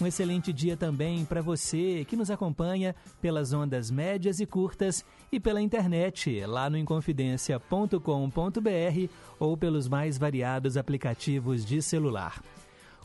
[0.00, 5.38] Um excelente dia também para você que nos acompanha pelas ondas médias e curtas e
[5.38, 12.42] pela internet, lá no inconfidencia.com.br ou pelos mais variados aplicativos de celular.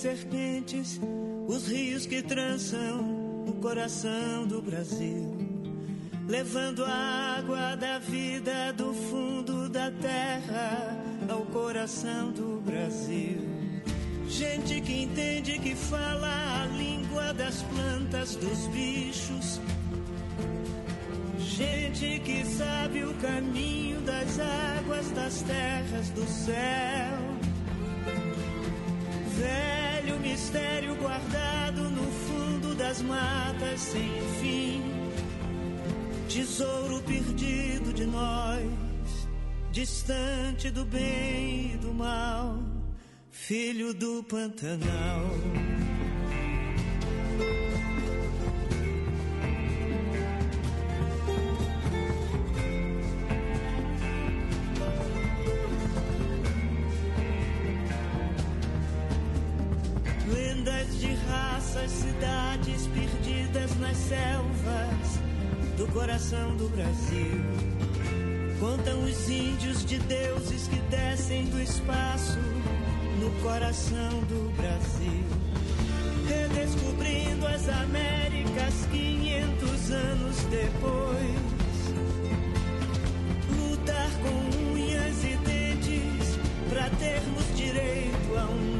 [0.00, 0.98] Serpentes
[1.46, 5.36] os rios que trançam o coração do Brasil,
[6.26, 10.96] levando a água da vida do fundo da terra
[11.28, 13.46] ao coração do Brasil.
[14.26, 19.60] Gente que entende que fala a língua das plantas, dos bichos.
[21.38, 27.40] Gente que sabe o caminho das águas, das terras, do céu
[29.40, 29.79] velho
[30.20, 34.10] mistério guardado no fundo das matas sem
[34.40, 34.82] fim.
[36.28, 39.28] Tesouro perdido de nós,
[39.72, 42.58] distante do bem e do mal,
[43.30, 45.79] filho do Pantanal.
[66.00, 67.44] Coração do Brasil.
[68.58, 72.38] Contam os índios de deuses que descem do espaço
[73.20, 75.26] no coração do Brasil.
[76.26, 81.36] Redescobrindo as Américas 500 anos depois.
[83.58, 86.38] Lutar com unhas e dentes
[86.70, 88.79] para termos direito a um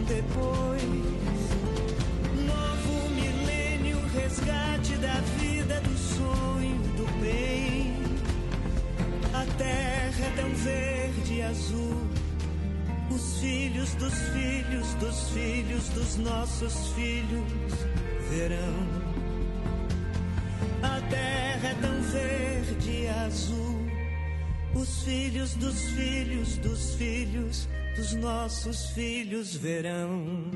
[10.63, 12.11] verde e azul.
[13.11, 17.53] Os filhos dos filhos dos filhos dos nossos filhos
[18.31, 19.11] verão.
[20.83, 23.81] A terra é tão verde e azul.
[24.75, 30.51] Os filhos dos filhos dos filhos dos nossos filhos verão.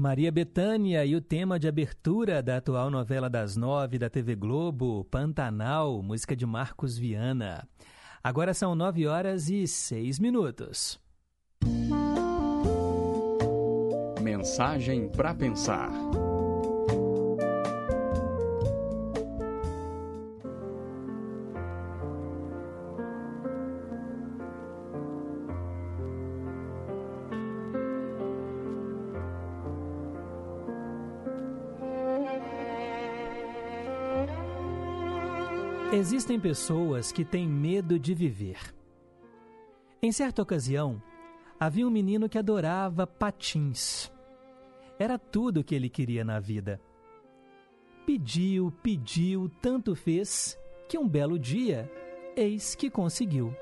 [0.00, 5.04] Maria Bethânia e o tema de abertura da atual novela das nove da TV Globo,
[5.04, 7.68] Pantanal, música de Marcos Viana.
[8.24, 10.98] Agora são nove horas e seis minutos.
[14.22, 15.90] mensagem para pensar.
[36.00, 38.74] Existem pessoas que têm medo de viver.
[40.00, 41.00] Em certa ocasião,
[41.60, 44.10] havia um menino que adorava patins.
[44.98, 46.80] Era tudo o que ele queria na vida.
[48.06, 50.58] Pediu, pediu, tanto fez
[50.88, 51.92] que um belo dia,
[52.34, 53.54] eis que conseguiu.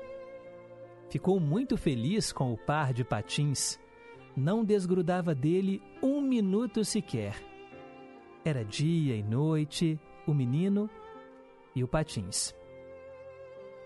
[1.09, 3.77] Ficou muito feliz com o par de patins,
[4.33, 7.35] não desgrudava dele um minuto sequer.
[8.45, 10.89] Era dia e noite, o menino
[11.79, 12.53] e o patins.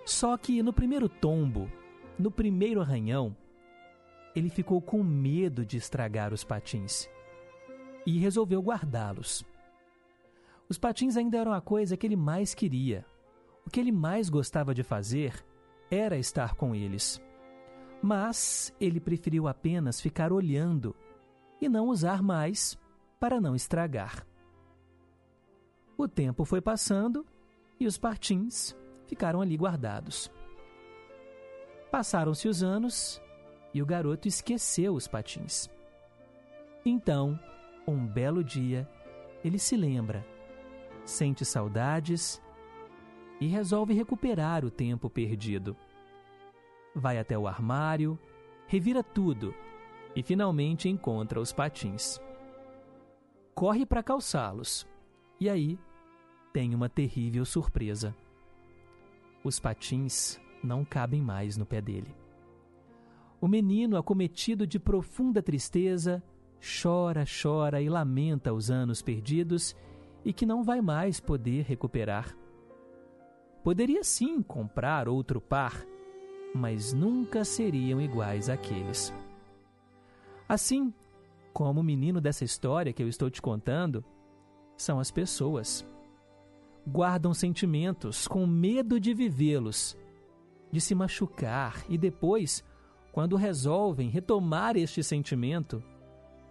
[0.06, 1.72] Só que no primeiro tombo,
[2.18, 3.36] no primeiro arranhão,
[4.36, 7.08] ele ficou com medo de estragar os patins
[8.06, 9.46] e resolveu guardá-los.
[10.68, 13.06] Os patins ainda eram a coisa que ele mais queria.
[13.66, 15.46] O que ele mais gostava de fazer
[15.90, 17.22] era estar com eles.
[18.02, 20.96] Mas ele preferiu apenas ficar olhando
[21.62, 22.78] e não usar mais
[23.20, 24.26] para não estragar.
[25.96, 27.26] O tempo foi passando
[27.80, 28.76] e os patins
[29.08, 30.32] ficaram ali guardados.
[31.92, 33.22] Passaram-se os anos
[33.74, 35.70] e o garoto esqueceu os patins.
[36.86, 37.40] Então,
[37.88, 38.90] um belo dia,
[39.44, 40.26] ele se lembra,
[41.06, 42.42] sente saudades
[43.40, 45.76] e resolve recuperar o tempo perdido.
[46.96, 48.18] Vai até o armário,
[48.68, 49.54] revira tudo
[50.16, 52.22] e finalmente encontra os patins.
[53.54, 54.88] Corre para calçá-los
[55.40, 55.78] e aí
[56.54, 58.16] tem uma terrível surpresa.
[59.44, 62.16] Os patins não cabem mais no pé dele.
[63.42, 66.24] O menino, acometido de profunda tristeza,
[66.82, 69.76] chora, chora e lamenta os anos perdidos
[70.24, 72.38] e que não vai mais poder recuperar.
[73.64, 75.86] Poderia sim comprar outro par,
[76.56, 79.14] mas nunca seriam iguais àqueles.
[80.48, 80.94] Assim
[81.52, 84.04] como o menino dessa história que eu estou te contando,
[84.78, 85.86] são as pessoas
[86.86, 89.98] guardam sentimentos com medo de vivê-los,
[90.72, 92.64] de se machucar e depois,
[93.12, 95.84] quando resolvem retomar este sentimento,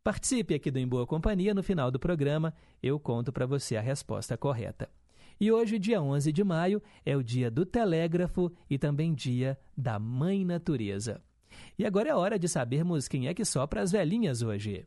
[0.04, 1.52] Participe aqui do Em Boa Companhia.
[1.52, 4.88] No final do programa, eu conto para você a resposta correta.
[5.40, 9.98] E hoje, dia 11 de maio, é o dia do telégrafo e também dia da
[9.98, 11.24] Mãe Natureza.
[11.76, 14.86] E agora é hora de sabermos quem é que sopra as velhinhas hoje.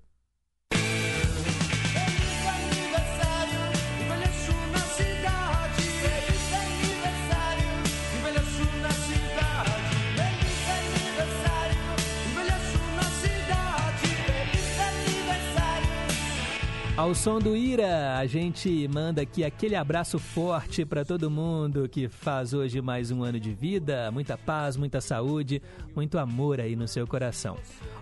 [16.98, 22.08] Ao som do Ira, a gente manda aqui aquele abraço forte para todo mundo que
[22.08, 25.62] faz hoje mais um ano de vida, muita paz, muita saúde,
[25.94, 27.56] muito amor aí no seu coração.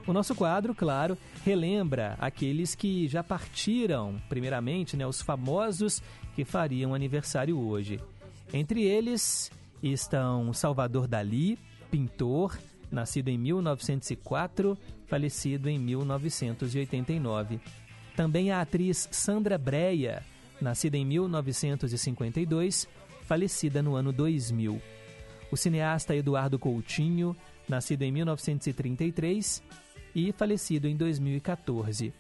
[0.07, 6.03] O nosso quadro, claro, relembra aqueles que já partiram, primeiramente, né, os famosos
[6.35, 8.01] que fariam aniversário hoje.
[8.51, 11.59] Entre eles estão Salvador Dali,
[11.91, 12.59] pintor,
[12.91, 14.75] nascido em 1904,
[15.07, 17.61] falecido em 1989.
[18.17, 20.25] Também a atriz Sandra Breia,
[20.59, 22.89] nascida em 1952,
[23.23, 24.81] falecida no ano 2000.
[25.53, 27.37] O cineasta Eduardo Coutinho,
[27.69, 29.63] nascido em 1933
[30.15, 32.13] e falecido em 2014.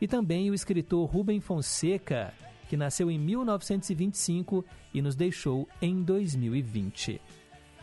[0.00, 2.34] E também o escritor Rubem Fonseca,
[2.68, 7.20] que nasceu em 1925 e nos deixou em 2020.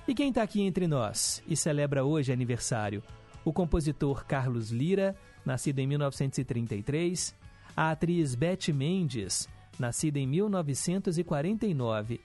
[0.05, 3.01] E quem está aqui entre nós e celebra hoje aniversário?
[3.45, 5.15] O compositor Carlos Lira,
[5.45, 7.33] nascido em 1933,
[7.75, 9.49] a atriz Beth Mendes,
[9.79, 12.21] nascida em 1949,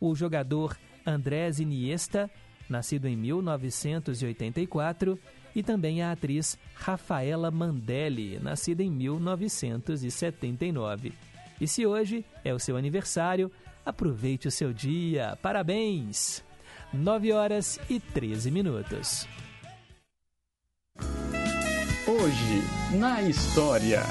[0.00, 2.30] o jogador Andrés Iniesta,
[2.68, 5.18] nascido em 1984,
[5.54, 11.14] e também a atriz Rafaela Mandelli, nascida em 1979.
[11.60, 13.50] E se hoje é o seu aniversário,
[13.84, 15.36] aproveite o seu dia.
[15.42, 16.44] Parabéns!
[16.92, 19.26] 9 horas e 13 minutos.
[22.06, 22.62] Hoje,
[22.98, 24.02] na história.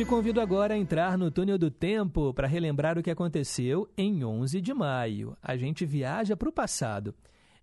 [0.00, 4.24] Te convido agora a entrar no túnel do tempo para relembrar o que aconteceu em
[4.24, 5.36] 11 de maio.
[5.42, 7.14] A gente viaja para o passado.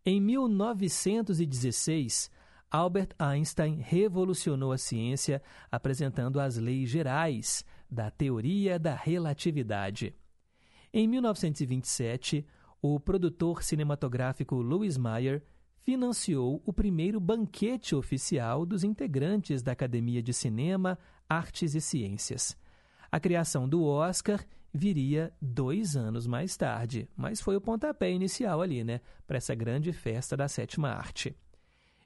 [0.05, 2.29] Em 1916,
[2.69, 5.41] Albert Einstein revolucionou a ciência
[5.71, 10.13] apresentando as leis gerais da teoria da relatividade.
[10.93, 12.45] Em 1927,
[12.79, 15.41] o produtor cinematográfico Louis Mayer
[15.87, 22.57] financiou o primeiro banquete oficial dos integrantes da Academia de Cinema, Artes e Ciências.
[23.11, 28.83] A criação do Oscar viria dois anos mais tarde, mas foi o pontapé inicial ali,
[28.83, 31.35] né, para essa grande festa da sétima arte.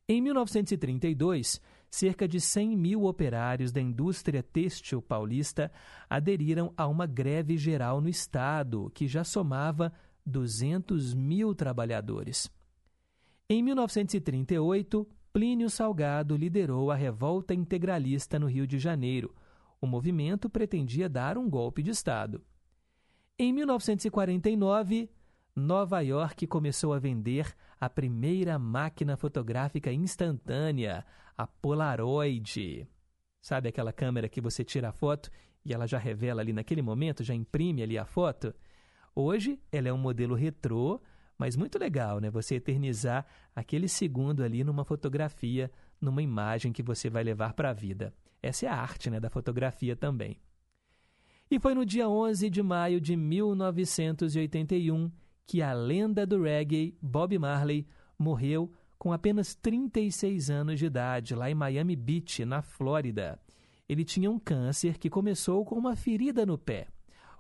[0.07, 5.71] Em 1932, cerca de 100 mil operários da indústria têxtil paulista
[6.09, 9.93] aderiram a uma greve geral no Estado, que já somava
[10.25, 12.49] 200 mil trabalhadores.
[13.49, 19.33] Em 1938, Plínio Salgado liderou a revolta integralista no Rio de Janeiro.
[19.79, 22.43] O movimento pretendia dar um golpe de Estado.
[23.39, 25.09] Em 1949,
[25.55, 31.05] Nova York começou a vender a primeira máquina fotográfica instantânea,
[31.37, 32.85] a Polaroid.
[33.41, 35.31] Sabe aquela câmera que você tira a foto
[35.63, 38.53] e ela já revela ali naquele momento, já imprime ali a foto?
[39.15, 41.01] Hoje ela é um modelo retrô,
[41.41, 42.29] mas muito legal, né?
[42.29, 47.73] Você eternizar aquele segundo ali numa fotografia, numa imagem que você vai levar para a
[47.73, 48.13] vida.
[48.43, 50.39] Essa é a arte, né, da fotografia também.
[51.49, 55.11] E foi no dia 11 de maio de 1981
[55.47, 57.87] que a lenda do reggae, Bob Marley,
[58.19, 63.39] morreu com apenas 36 anos de idade, lá em Miami Beach, na Flórida.
[63.89, 66.87] Ele tinha um câncer que começou com uma ferida no pé.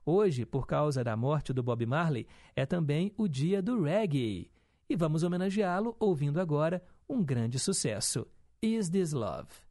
[0.05, 4.49] Hoje, por causa da morte do Bob Marley, é também o dia do reggae.
[4.89, 8.27] E vamos homenageá-lo ouvindo agora um grande sucesso:
[8.61, 9.70] Is This Love?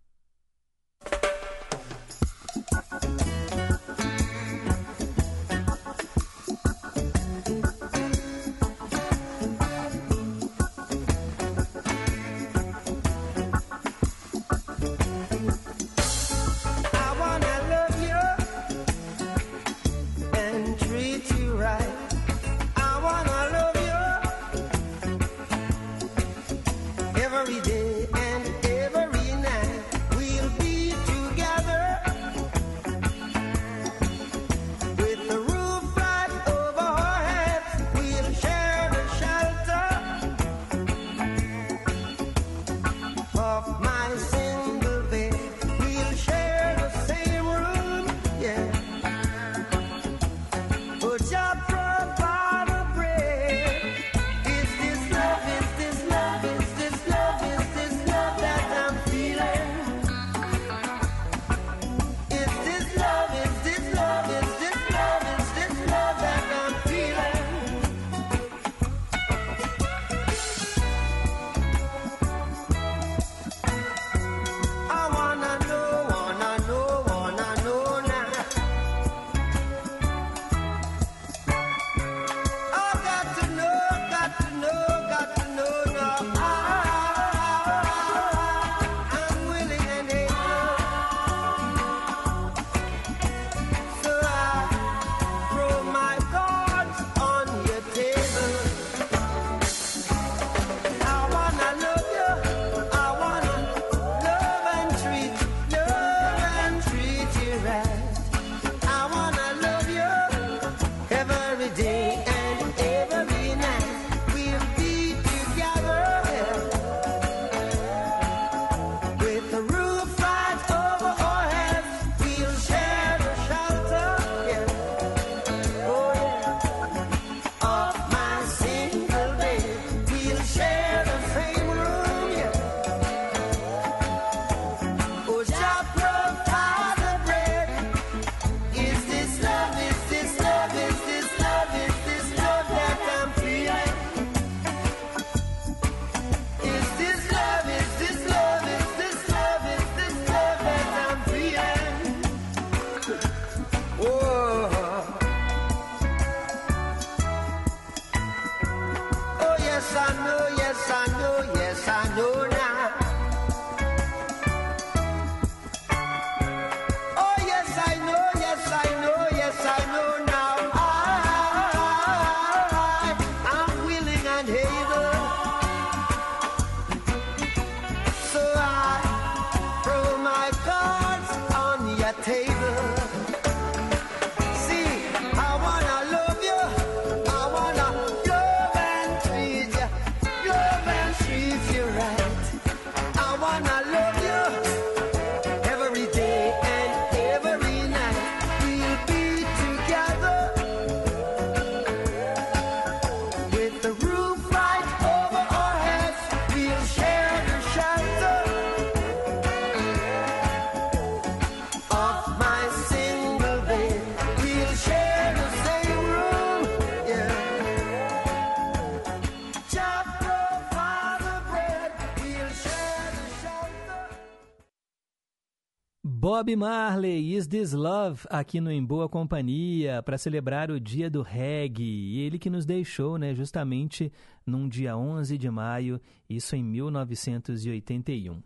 [226.41, 231.21] Bob Marley, Is This Love, aqui no Em Boa Companhia, para celebrar o dia do
[231.21, 231.85] reggae.
[231.85, 234.11] E ele que nos deixou, né, justamente
[234.47, 236.01] num dia 11 de maio,
[236.31, 238.43] isso em 1981.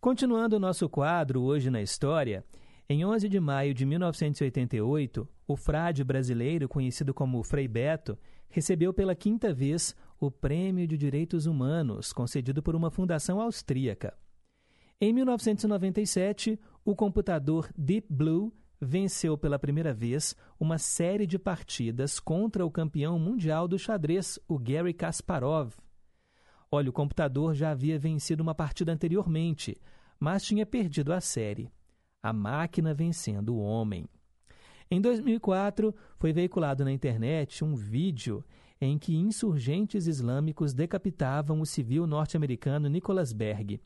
[0.00, 2.42] Continuando o nosso quadro Hoje na História,
[2.88, 8.16] em 11 de maio de 1988, o frade brasileiro, conhecido como Frei Beto,
[8.48, 14.16] recebeu pela quinta vez o Prêmio de Direitos Humanos, concedido por uma fundação austríaca.
[15.02, 22.66] Em 1997, o computador Deep Blue venceu pela primeira vez uma série de partidas contra
[22.66, 25.72] o campeão mundial do xadrez, o Gary Kasparov.
[26.70, 29.80] Olha, o computador já havia vencido uma partida anteriormente,
[30.18, 31.72] mas tinha perdido a série.
[32.22, 34.06] A máquina vencendo o homem.
[34.90, 38.44] Em 2004, foi veiculado na internet um vídeo
[38.78, 43.80] em que insurgentes islâmicos decapitavam o civil norte-americano Nicholas Berg.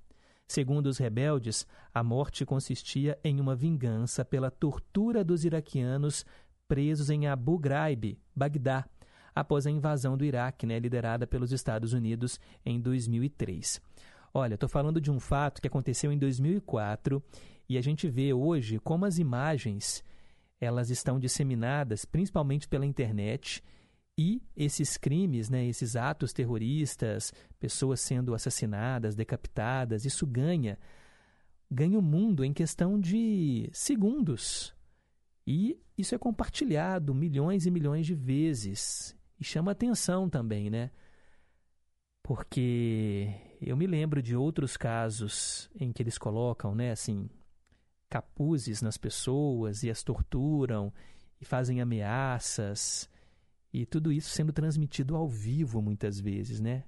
[0.46, 6.24] Segundo os rebeldes, a morte consistia em uma vingança pela tortura dos iraquianos
[6.68, 8.84] presos em Abu Ghraib, Bagdá,
[9.34, 13.80] após a invasão do Iraque, né, liderada pelos Estados Unidos em 2003.
[14.32, 17.22] Olha, estou falando de um fato que aconteceu em 2004
[17.68, 20.04] e a gente vê hoje como as imagens
[20.60, 23.62] elas estão disseminadas principalmente pela internet
[24.16, 30.78] e esses crimes, né, esses atos terroristas, pessoas sendo assassinadas, decapitadas, isso ganha
[31.70, 34.72] ganha o mundo em questão de segundos.
[35.46, 40.90] E isso é compartilhado milhões e milhões de vezes e chama atenção também, né?
[42.22, 43.28] Porque
[43.60, 47.28] eu me lembro de outros casos em que eles colocam, né, assim,
[48.08, 50.92] capuzes nas pessoas e as torturam
[51.40, 53.10] e fazem ameaças
[53.74, 56.84] e tudo isso sendo transmitido ao vivo muitas vezes, né?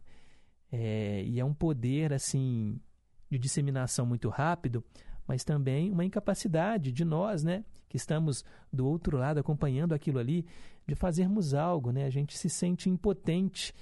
[0.70, 2.80] É, e é um poder, assim,
[3.28, 4.84] de disseminação muito rápido,
[5.26, 7.64] mas também uma incapacidade de nós, né?
[7.88, 10.46] Que estamos do outro lado acompanhando aquilo ali,
[10.86, 12.04] de fazermos algo, né?
[12.04, 13.74] A gente se sente impotente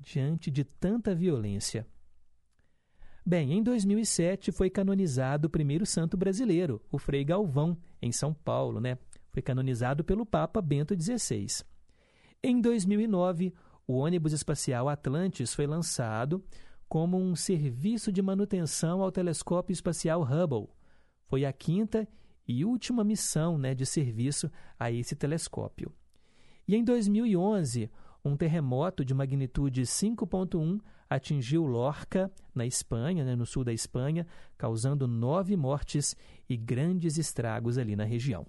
[0.00, 1.86] diante de tanta violência.
[3.24, 8.80] Bem, em 2007 foi canonizado o primeiro santo brasileiro, o Frei Galvão, em São Paulo,
[8.80, 8.98] né?
[9.30, 11.46] Foi canonizado pelo Papa Bento XVI.
[12.40, 13.52] Em 2009,
[13.84, 16.40] o ônibus espacial Atlantis foi lançado
[16.88, 20.68] como um serviço de manutenção ao telescópio espacial Hubble.
[21.26, 22.06] Foi a quinta
[22.46, 24.48] e última missão né, de serviço
[24.78, 25.92] a esse telescópio.
[26.66, 27.90] E em 2011,
[28.24, 34.24] um terremoto de magnitude 5.1 atingiu Lorca, na Espanha, né, no sul da Espanha,
[34.56, 36.14] causando nove mortes
[36.48, 38.46] e grandes estragos ali na região.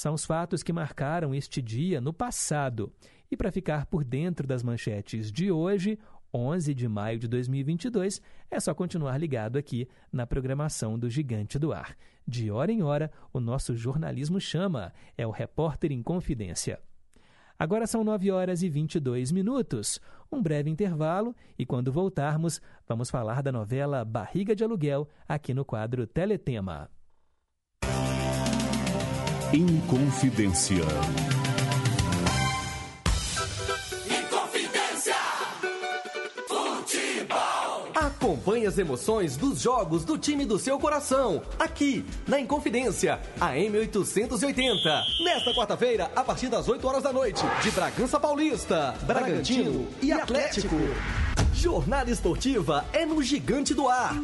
[0.00, 2.90] São os fatos que marcaram este dia no passado.
[3.30, 5.98] E para ficar por dentro das manchetes de hoje,
[6.32, 8.18] 11 de maio de 2022,
[8.50, 11.94] é só continuar ligado aqui na programação do Gigante do Ar.
[12.26, 16.80] De hora em hora, o nosso jornalismo chama, é o Repórter em Confidência.
[17.58, 20.00] Agora são 9 horas e 22 minutos.
[20.32, 22.58] Um breve intervalo e quando voltarmos,
[22.88, 26.88] vamos falar da novela Barriga de Aluguel aqui no quadro Teletema.
[29.52, 30.84] Inconfidência.
[34.06, 35.16] Inconfidência.
[36.46, 37.88] Futebol.
[37.92, 45.02] Acompanhe as emoções dos jogos do time do seu coração, aqui na Inconfidência, a M880.
[45.24, 50.76] Nesta quarta-feira, a partir das 8 horas da noite, de Bragança Paulista, Bragantino e Atlético.
[51.52, 54.14] Jornada esportiva é no Gigante do Ar.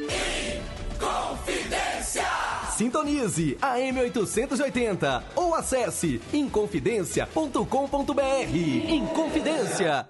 [1.01, 2.46] Confidência.
[2.77, 8.57] Sintonize a M880 ou acesse inconfidencia.com.br.
[8.87, 10.07] Inconfidência.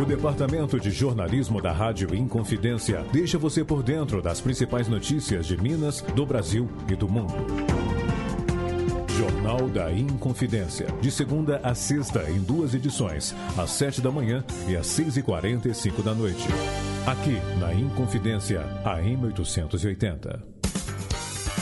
[0.00, 5.60] O Departamento de Jornalismo da Rádio Inconfidência deixa você por dentro das principais notícias de
[5.60, 7.34] Minas, do Brasil e do mundo.
[9.18, 10.86] Jornal da Inconfidência.
[11.02, 15.22] De segunda a sexta, em duas edições, às sete da manhã e às seis e
[15.22, 16.48] quarenta e cinco da noite.
[17.04, 20.40] Aqui, na Inconfidência, AM 880.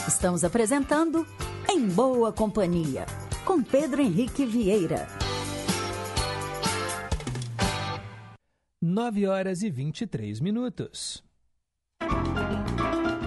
[0.07, 1.27] Estamos apresentando
[1.67, 3.07] Em Boa Companhia,
[3.43, 5.07] com Pedro Henrique Vieira.
[8.83, 11.25] 9 horas e 23 minutos.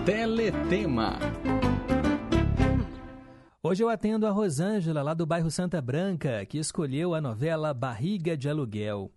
[0.06, 1.18] Teletema.
[3.64, 8.38] Hoje eu atendo a Rosângela, lá do bairro Santa Branca, que escolheu a novela Barriga
[8.38, 9.12] de Aluguel.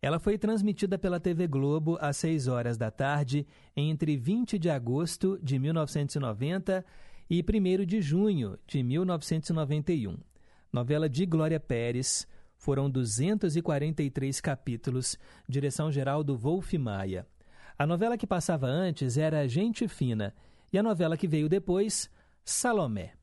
[0.00, 5.38] Ela foi transmitida pela TV Globo às 6 horas da tarde, entre 20 de agosto
[5.42, 6.84] de 1990
[7.28, 10.16] e 1 de junho de 1991.
[10.72, 17.26] Novela de Glória Pérez, foram 243 capítulos, direção geral do Wolf Maia.
[17.78, 20.34] A novela que passava antes era Gente Fina,
[20.70, 22.10] E a novela que veio depois,
[22.44, 23.14] Salomé.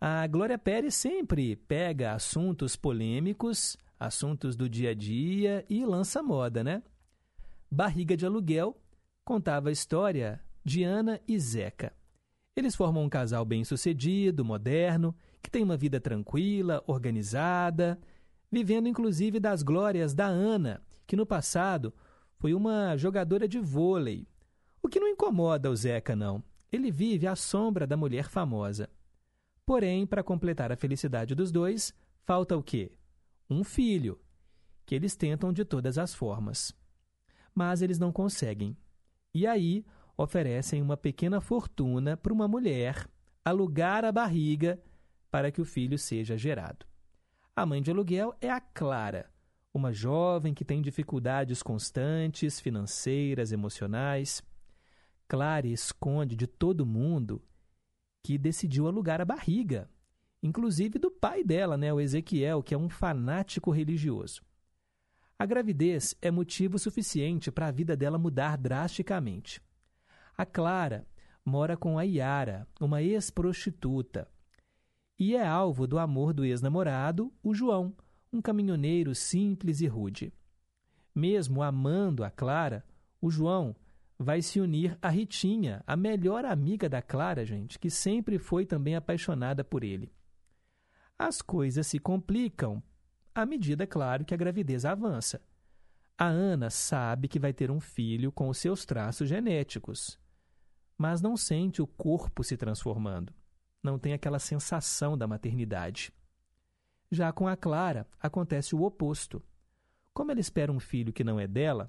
[0.00, 6.62] A Glória Pérez sempre pega assuntos polêmicos, assuntos do dia a dia e lança moda,
[6.62, 6.82] né?
[7.70, 8.76] Barriga de Aluguel
[9.24, 11.92] contava a história de Ana e Zeca.
[12.54, 17.98] Eles formam um casal bem-sucedido, moderno, que tem uma vida tranquila, organizada,
[18.50, 21.94] vivendo inclusive das glórias da Ana, que no passado
[22.38, 24.26] foi uma jogadora de vôlei.
[24.82, 26.42] O que não incomoda o Zeca, não.
[26.70, 28.90] Ele vive à sombra da mulher famosa.
[29.64, 32.90] Porém, para completar a felicidade dos dois, falta o quê?
[33.52, 34.18] Um filho,
[34.86, 36.74] que eles tentam de todas as formas.
[37.54, 38.76] Mas eles não conseguem.
[39.34, 39.84] E aí
[40.16, 43.06] oferecem uma pequena fortuna para uma mulher
[43.44, 44.82] alugar a barriga
[45.30, 46.86] para que o filho seja gerado.
[47.54, 49.30] A mãe de aluguel é a Clara,
[49.74, 54.42] uma jovem que tem dificuldades constantes, financeiras, emocionais.
[55.28, 57.42] Clara esconde de todo mundo
[58.22, 59.90] que decidiu alugar a barriga,
[60.42, 64.42] inclusive do pai dela, né, o Ezequiel, que é um fanático religioso.
[65.38, 69.60] A gravidez é motivo suficiente para a vida dela mudar drasticamente.
[70.36, 71.06] A Clara
[71.44, 74.28] mora com a Yara, uma ex-prostituta,
[75.18, 77.94] e é alvo do amor do ex-namorado, o João,
[78.32, 80.32] um caminhoneiro simples e rude.
[81.14, 82.84] Mesmo amando a Clara,
[83.20, 83.76] o João
[84.18, 88.96] vai se unir a Ritinha, a melhor amiga da Clara, gente, que sempre foi também
[88.96, 90.12] apaixonada por ele.
[91.24, 92.82] As coisas se complicam
[93.32, 95.40] à medida, claro, que a gravidez avança.
[96.18, 100.18] A Ana sabe que vai ter um filho com os seus traços genéticos,
[100.98, 103.32] mas não sente o corpo se transformando.
[103.80, 106.12] Não tem aquela sensação da maternidade.
[107.08, 109.40] Já com a Clara, acontece o oposto.
[110.12, 111.88] Como ela espera um filho que não é dela,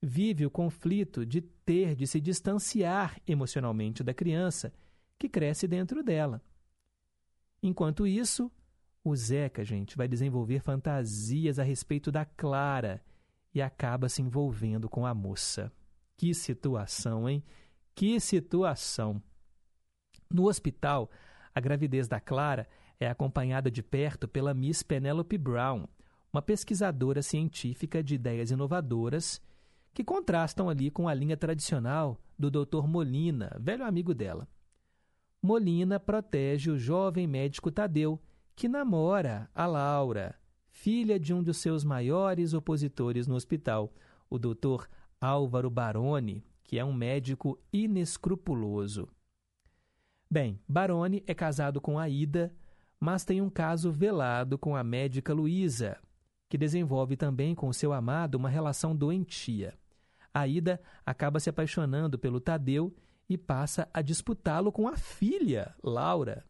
[0.00, 4.72] vive o conflito de ter de se distanciar emocionalmente da criança
[5.18, 6.40] que cresce dentro dela.
[7.60, 8.48] Enquanto isso,
[9.08, 13.02] o Zeca, gente, vai desenvolver fantasias a respeito da Clara
[13.54, 15.72] e acaba se envolvendo com a moça.
[16.16, 17.42] Que situação, hein?
[17.94, 19.22] Que situação!
[20.30, 21.10] No hospital,
[21.54, 22.68] a gravidez da Clara
[23.00, 25.86] é acompanhada de perto pela Miss Penelope Brown,
[26.32, 29.40] uma pesquisadora científica de ideias inovadoras
[29.94, 32.86] que contrastam ali com a linha tradicional do Dr.
[32.86, 34.46] Molina, velho amigo dela.
[35.42, 38.20] Molina protege o jovem médico Tadeu,
[38.58, 40.34] que namora a Laura,
[40.68, 43.94] filha de um dos seus maiores opositores no hospital,
[44.28, 44.88] o Dr.
[45.20, 49.08] Álvaro Baroni, que é um médico inescrupuloso.
[50.28, 52.52] Bem, Baroni é casado com Aida,
[52.98, 55.96] mas tem um caso velado com a médica Luísa,
[56.48, 59.78] que desenvolve também com seu amado uma relação doentia.
[60.34, 62.92] Aida acaba se apaixonando pelo Tadeu
[63.28, 66.47] e passa a disputá-lo com a filha, Laura.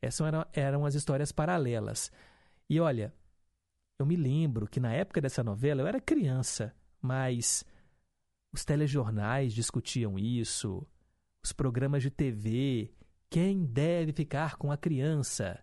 [0.00, 2.10] Essas eram, eram as histórias paralelas.
[2.68, 3.12] E olha,
[3.98, 7.64] eu me lembro que na época dessa novela eu era criança, mas
[8.52, 10.86] os telejornais discutiam isso,
[11.42, 12.92] os programas de TV
[13.30, 15.62] quem deve ficar com a criança?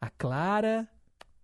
[0.00, 0.88] A Clara,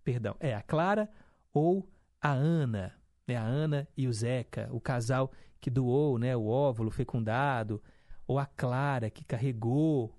[0.04, 1.10] perdão, é a Clara
[1.52, 1.88] ou
[2.20, 2.94] a Ana?
[3.26, 3.36] Né?
[3.36, 7.82] A Ana e o Zeca, o casal que doou né, o óvulo fecundado,
[8.28, 10.16] ou a Clara que carregou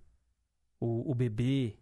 [0.79, 1.77] o, o bebê.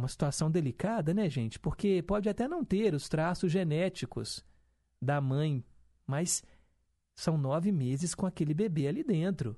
[0.00, 1.58] Uma situação delicada, né, gente?
[1.58, 4.44] Porque pode até não ter os traços genéticos
[5.00, 5.64] da mãe,
[6.06, 6.42] mas
[7.14, 9.56] são nove meses com aquele bebê ali dentro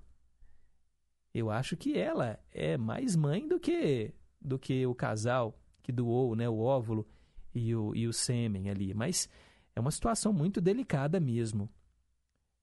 [1.34, 6.34] eu acho que ela é mais mãe do que do que o casal que doou
[6.36, 7.06] né, o óvulo
[7.54, 8.92] e o, e o sêmen ali.
[8.92, 9.28] Mas
[9.74, 11.68] é uma situação muito delicada mesmo.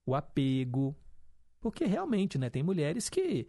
[0.06, 0.94] O apego.
[1.60, 3.48] Porque realmente né, tem mulheres que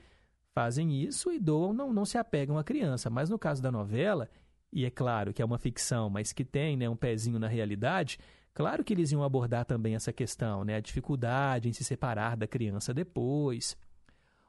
[0.54, 3.10] fazem isso e doam, não, não se apegam à criança.
[3.10, 4.30] Mas no caso da novela,
[4.72, 8.20] e é claro que é uma ficção, mas que tem né, um pezinho na realidade,
[8.54, 12.48] claro que eles iam abordar também essa questão, né, a dificuldade em se separar da
[12.48, 13.78] criança depois.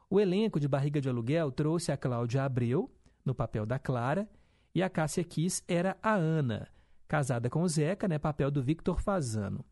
[0.08, 2.90] O elenco de Barriga de Aluguel trouxe a Cláudia Abreu,
[3.24, 4.28] no papel da Clara,
[4.74, 6.68] e a Cássia Kiss era a Ana,
[7.06, 9.64] casada com o Zeca, né, papel do Victor Fazano.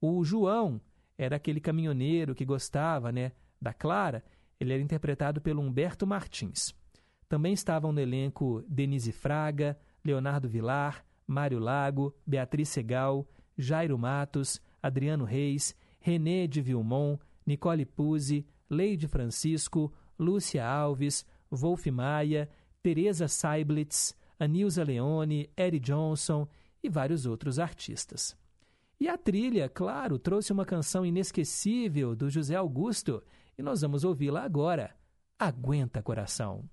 [0.00, 0.80] O João
[1.18, 4.22] era aquele caminhoneiro que gostava né, da Clara,
[4.58, 6.74] ele era interpretado pelo Humberto Martins.
[7.28, 13.26] Também estavam no elenco Denise Fraga, Leonardo Vilar, Mário Lago, Beatriz Segal,
[13.58, 22.48] Jairo Matos, Adriano Reis, René de Vilmon, Nicole Puzzi, Leide Francisco, Lúcia Alves, Wolf Maia,
[22.82, 26.46] Teresa Seiblitz, Anilza Leone, Eddie Johnson
[26.82, 28.36] e vários outros artistas.
[28.98, 33.22] E a trilha, claro, trouxe uma canção inesquecível do José Augusto
[33.58, 34.94] e nós vamos ouvi-la agora.
[35.38, 36.68] Aguenta coração.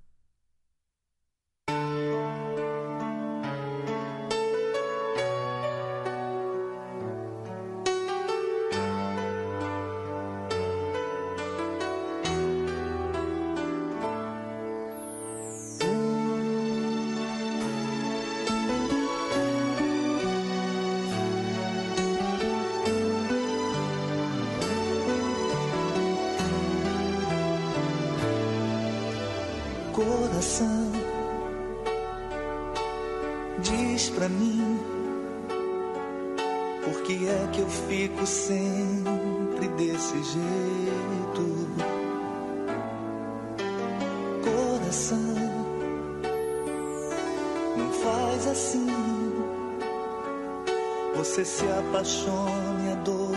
[51.15, 53.31] Você se apaixona e a dor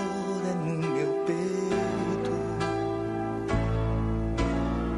[0.51, 2.31] é no meu peito.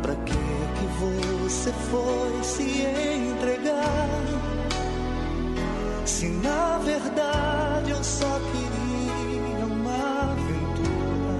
[0.00, 4.08] Pra que que você foi se entregar?
[6.06, 11.38] Se na verdade eu só queria uma aventura.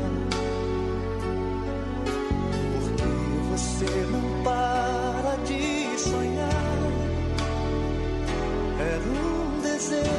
[2.75, 3.05] Porque
[3.53, 6.79] você não para de sonhar?
[8.81, 10.18] Era um desejo.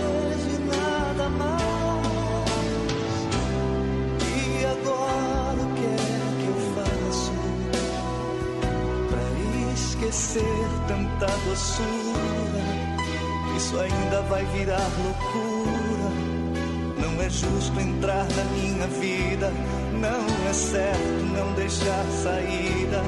[10.33, 12.63] ser tanta doçura.
[13.57, 16.09] Isso ainda vai virar loucura.
[17.01, 19.51] Não é justo entrar na minha vida.
[19.93, 23.01] Não é certo não deixar saída.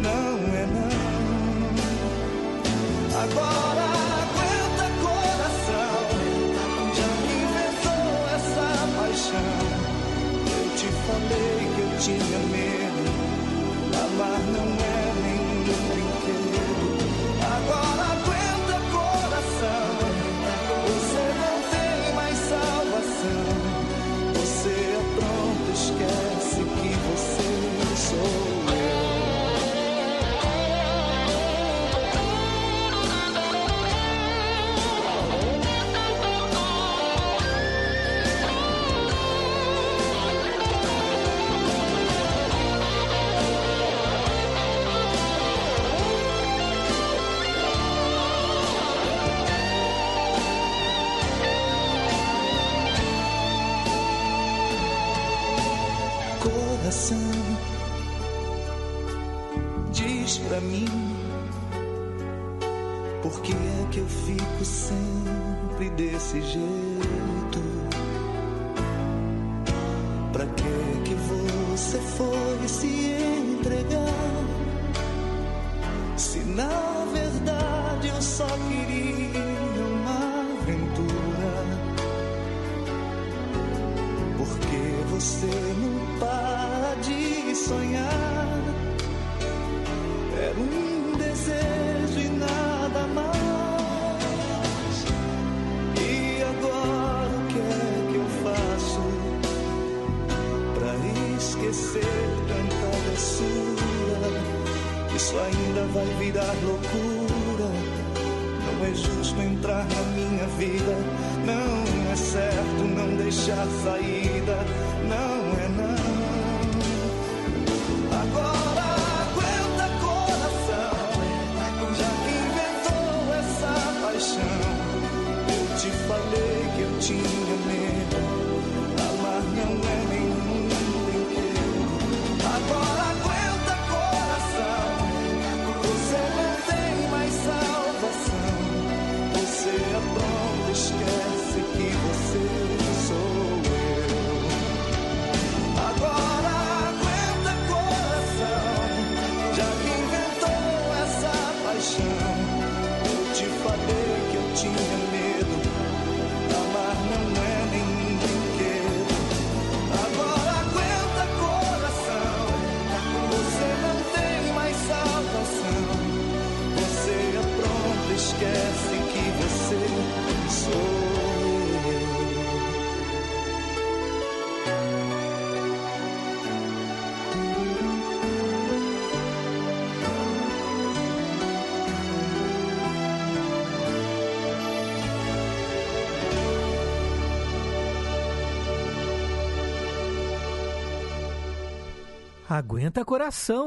[0.00, 0.98] Não é não.
[3.22, 3.88] Agora.
[10.50, 13.04] Eu te falei que eu tinha medo.
[14.04, 14.97] Amar não é.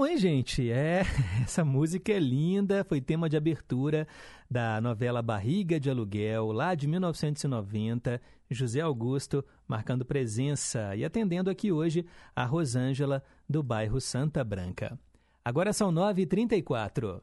[0.06, 0.70] Hein, gente?
[0.70, 1.04] É,
[1.44, 4.08] essa música é linda, foi tema de abertura
[4.50, 8.22] da novela Barriga de Aluguel, lá de 1990.
[8.50, 15.00] José Augusto marcando presença e atendendo aqui hoje a Rosângela, do bairro Santa Branca.
[15.44, 17.22] Agora são 9h34.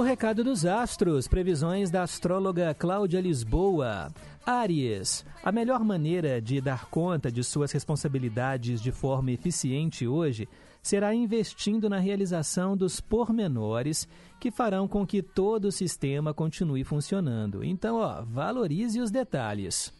[0.00, 4.10] Do recado dos astros, previsões da astróloga Cláudia Lisboa.
[4.46, 10.48] Áries, a melhor maneira de dar conta de suas responsabilidades de forma eficiente hoje
[10.82, 14.08] será investindo na realização dos pormenores
[14.40, 17.62] que farão com que todo o sistema continue funcionando.
[17.62, 19.92] Então, ó, valorize os detalhes.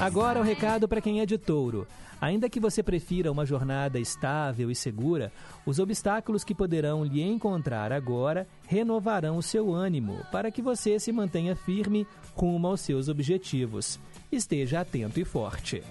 [0.00, 1.86] Agora o recado para quem é de touro.
[2.18, 5.30] Ainda que você prefira uma jornada estável e segura,
[5.66, 11.12] os obstáculos que poderão lhe encontrar agora renovarão o seu ânimo para que você se
[11.12, 14.00] mantenha firme rumo aos seus objetivos.
[14.32, 15.82] Esteja atento e forte.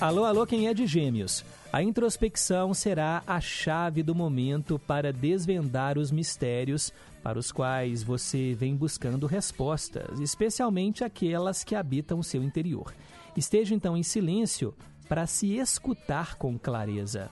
[0.00, 1.44] Alô, alô, quem é de Gêmeos?
[1.72, 6.92] A introspecção será a chave do momento para desvendar os mistérios
[7.26, 12.94] para os quais você vem buscando respostas, especialmente aquelas que habitam o seu interior.
[13.36, 14.72] Esteja então em silêncio
[15.08, 17.28] para se escutar com clareza.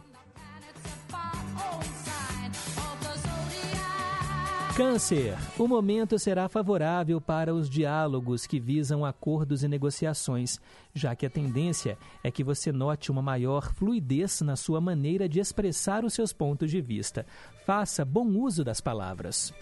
[4.76, 10.60] Câncer, o momento será favorável para os diálogos que visam acordos e negociações,
[10.92, 15.38] já que a tendência é que você note uma maior fluidez na sua maneira de
[15.38, 17.24] expressar os seus pontos de vista.
[17.64, 19.54] Faça bom uso das palavras.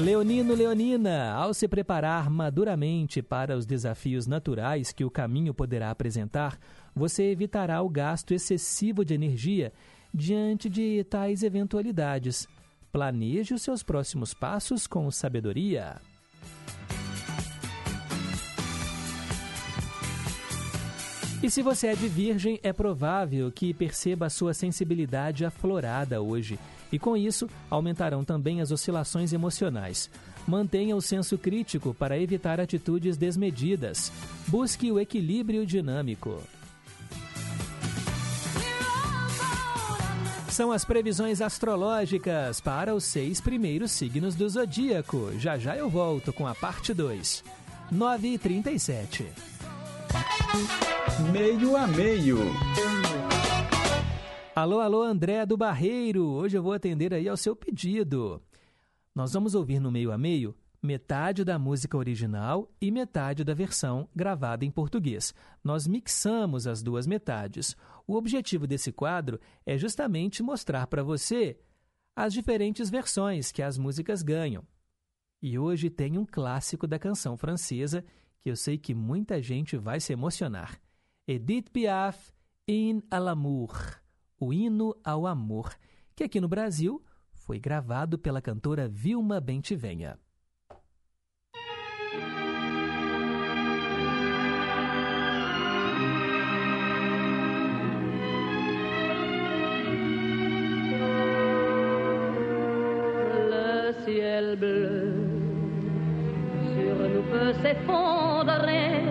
[0.00, 6.58] Leonino Leonina, ao se preparar maduramente para os desafios naturais que o caminho poderá apresentar,
[6.94, 9.72] você evitará o gasto excessivo de energia
[10.12, 12.48] diante de tais eventualidades.
[12.90, 16.00] Planeje os seus próximos passos com sabedoria.
[21.42, 26.58] E se você é de virgem, é provável que perceba a sua sensibilidade aflorada hoje,
[26.92, 30.10] e com isso aumentarão também as oscilações emocionais.
[30.46, 34.10] Mantenha o senso crítico para evitar atitudes desmedidas.
[34.46, 36.42] Busque o equilíbrio dinâmico.
[40.48, 45.32] São as previsões astrológicas para os seis primeiros signos do zodíaco.
[45.38, 47.44] Já já eu volto com a parte 2.
[47.90, 49.26] 9 e 37.
[51.32, 52.38] Meio a meio.
[54.54, 56.26] Alô, alô, André do Barreiro.
[56.26, 58.42] Hoje eu vou atender aí ao seu pedido.
[59.14, 64.08] Nós vamos ouvir no meio a meio metade da música original e metade da versão
[64.14, 65.32] gravada em português.
[65.62, 67.76] Nós mixamos as duas metades.
[68.06, 71.58] O objetivo desse quadro é justamente mostrar para você
[72.16, 74.64] as diferentes versões que as músicas ganham.
[75.40, 78.04] E hoje tem um clássico da canção francesa
[78.40, 80.80] que eu sei que muita gente vai se emocionar.
[81.26, 82.32] Edith Piaf,
[82.66, 83.99] In à l'amour,
[84.40, 85.76] o hino ao amor,
[86.16, 87.00] que aqui no Brasil
[87.32, 90.18] foi gravado pela cantora Vilma Bentivenha.
[106.74, 109.02] sur nous peut s'effondrer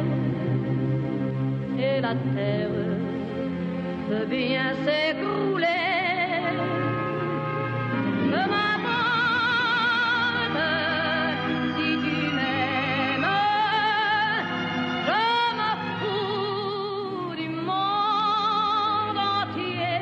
[1.78, 2.89] et la terre
[4.10, 5.68] peut bien s'écrouler.
[8.32, 8.66] M'importe
[11.76, 13.32] si tu m'aimes,
[15.08, 15.22] je
[15.60, 20.02] me fous du monde entier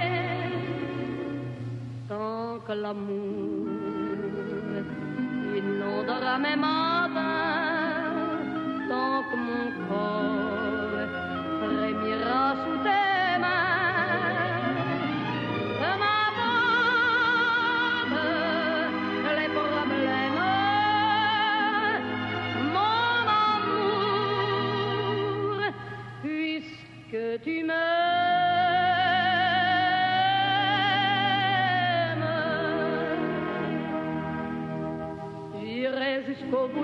[2.07, 3.67] tant que l'amour
[5.59, 8.05] inondera mes matins
[8.89, 10.36] tant que mon corps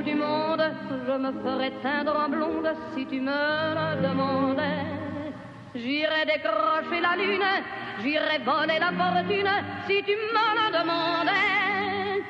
[0.04, 0.64] du monde
[1.08, 4.86] je me ferais teindre en blonde si tu me le demandais.
[5.76, 7.54] J'irais décrocher la lune,
[8.02, 9.54] j'irais voler la fortune
[9.88, 12.24] si tu me le demandais.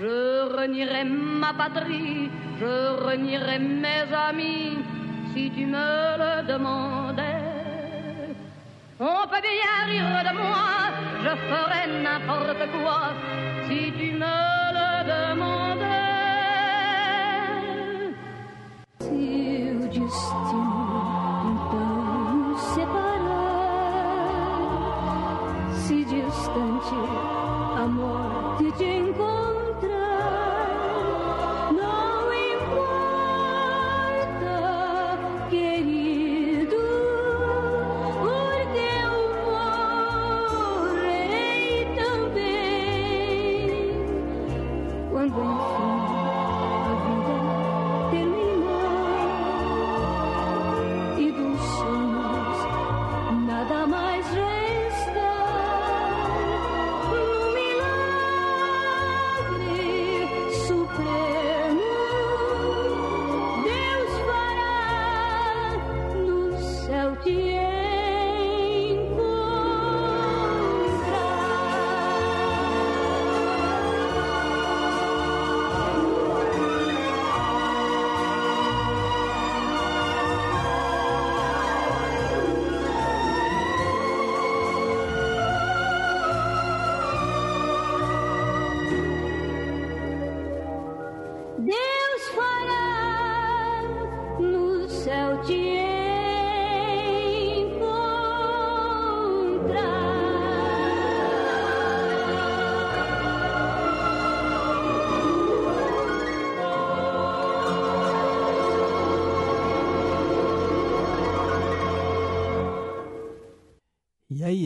[0.00, 4.78] Je renierais ma patrie, je renierais mes amis
[5.32, 7.24] si tu me le demandais.
[9.00, 10.68] On peut bien rire de moi,
[11.24, 13.00] je ferais n'importe quoi
[13.66, 14.36] si tu me
[14.78, 15.83] le demandais.
[20.14, 20.43] Se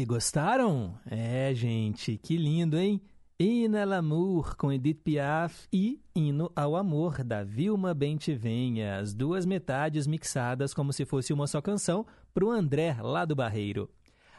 [0.04, 0.94] gostaram?
[1.06, 3.00] É, gente, que lindo, hein?
[3.40, 9.46] Hino ao Amor com Edith Piaf e Hino ao Amor da Vilma Bentivenha, as duas
[9.46, 13.88] metades mixadas como se fosse uma só canção para o André lá do Barreiro.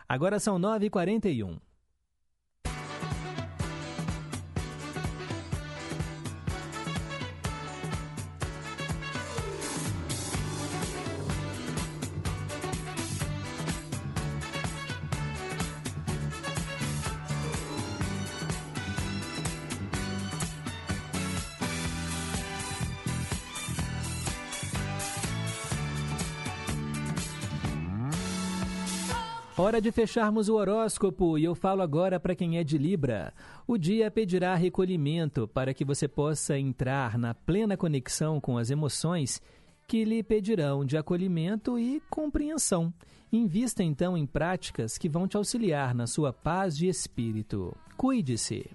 [0.07, 1.59] Agora são 9h41.
[29.59, 33.33] Hora de fecharmos o horóscopo e eu falo agora para quem é de Libra.
[33.67, 39.41] O dia pedirá recolhimento para que você possa entrar na plena conexão com as emoções
[39.85, 42.93] que lhe pedirão de acolhimento e compreensão.
[43.33, 47.75] Invista então em práticas que vão te auxiliar na sua paz de espírito.
[47.97, 48.65] Cuide-se.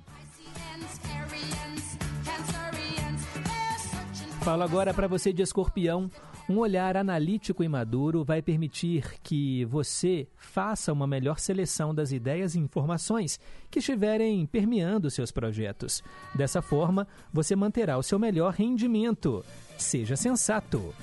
[4.43, 6.11] Falo agora para você de escorpião.
[6.47, 12.55] Um olhar analítico e maduro vai permitir que você faça uma melhor seleção das ideias
[12.55, 13.41] e informações
[13.71, 16.03] que estiverem permeando seus projetos.
[16.35, 19.43] Dessa forma, você manterá o seu melhor rendimento.
[19.79, 20.95] Seja sensato.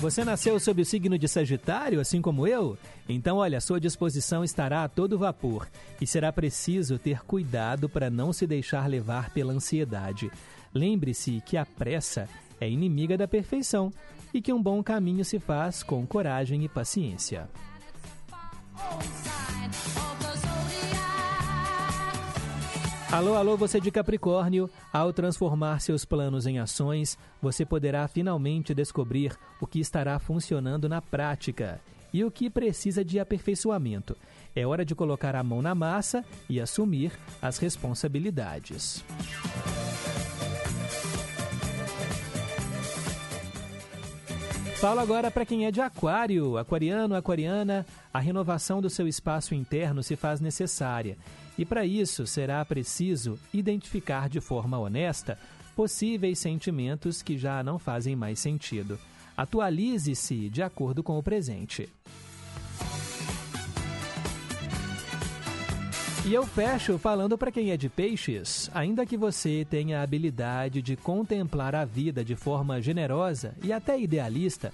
[0.00, 2.78] Você nasceu sob o signo de Sagitário, assim como eu?
[3.08, 5.68] Então, olha, sua disposição estará a todo vapor
[6.00, 10.30] e será preciso ter cuidado para não se deixar levar pela ansiedade.
[10.72, 12.28] Lembre-se que a pressa
[12.60, 13.92] é inimiga da perfeição
[14.32, 17.48] e que um bom caminho se faz com coragem e paciência.
[23.10, 24.68] Alô, alô, você de Capricórnio.
[24.92, 31.00] Ao transformar seus planos em ações, você poderá finalmente descobrir o que estará funcionando na
[31.00, 31.80] prática
[32.12, 34.14] e o que precisa de aperfeiçoamento.
[34.54, 39.02] É hora de colocar a mão na massa e assumir as responsabilidades.
[44.76, 46.58] Falo agora para quem é de Aquário.
[46.58, 51.16] Aquariano, aquariana, a renovação do seu espaço interno se faz necessária.
[51.58, 55.36] E para isso será preciso identificar de forma honesta
[55.74, 58.98] possíveis sentimentos que já não fazem mais sentido.
[59.36, 61.88] Atualize-se de acordo com o presente.
[66.24, 70.82] E eu fecho falando para quem é de peixes, ainda que você tenha a habilidade
[70.82, 74.72] de contemplar a vida de forma generosa e até idealista,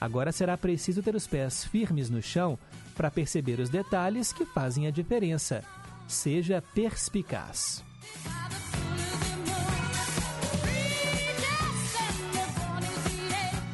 [0.00, 2.58] agora será preciso ter os pés firmes no chão
[2.94, 5.62] para perceber os detalhes que fazem a diferença.
[6.06, 7.84] Seja perspicaz.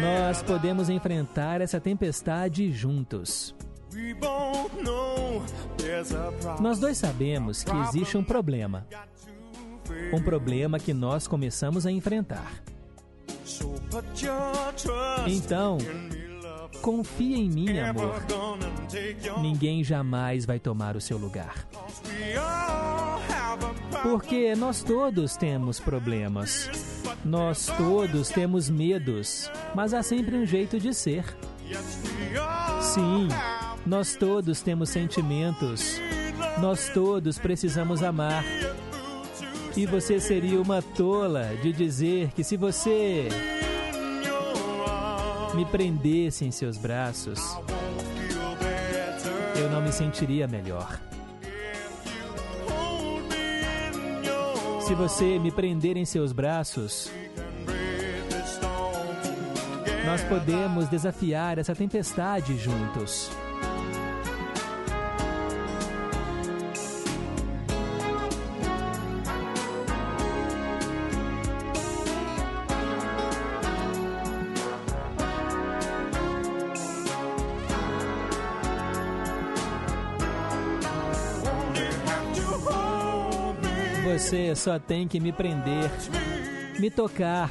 [0.00, 3.54] nós podemos enfrentar essa tempestade juntos.
[6.60, 8.86] Nós dois sabemos que existe um problema.
[10.12, 12.62] Um problema que nós começamos a enfrentar.
[15.26, 15.78] Então,
[16.80, 18.22] confia em mim, amor.
[19.40, 21.66] Ninguém jamais vai tomar o seu lugar.
[24.02, 26.70] Porque nós todos temos problemas.
[27.24, 31.24] Nós todos temos medos, mas há sempre um jeito de ser.
[32.80, 33.28] Sim,
[33.84, 36.00] nós todos temos sentimentos.
[36.60, 38.44] Nós todos precisamos amar.
[39.76, 43.28] E você seria uma tola de dizer que se você
[45.54, 47.40] me prendesse em seus braços,
[49.56, 51.00] eu não me sentiria melhor.
[54.80, 57.10] Se você me prender em seus braços,
[60.04, 63.30] nós podemos desafiar essa tempestade juntos.
[84.50, 85.88] Você só tem que me prender,
[86.80, 87.48] me tocar,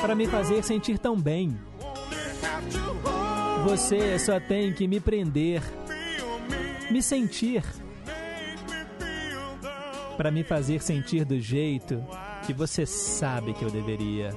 [0.00, 1.58] para me fazer sentir tão bem.
[3.64, 5.60] Você só tem que me prender,
[6.88, 7.64] me sentir,
[10.16, 12.00] para me fazer sentir do jeito
[12.46, 14.30] que você sabe que eu deveria.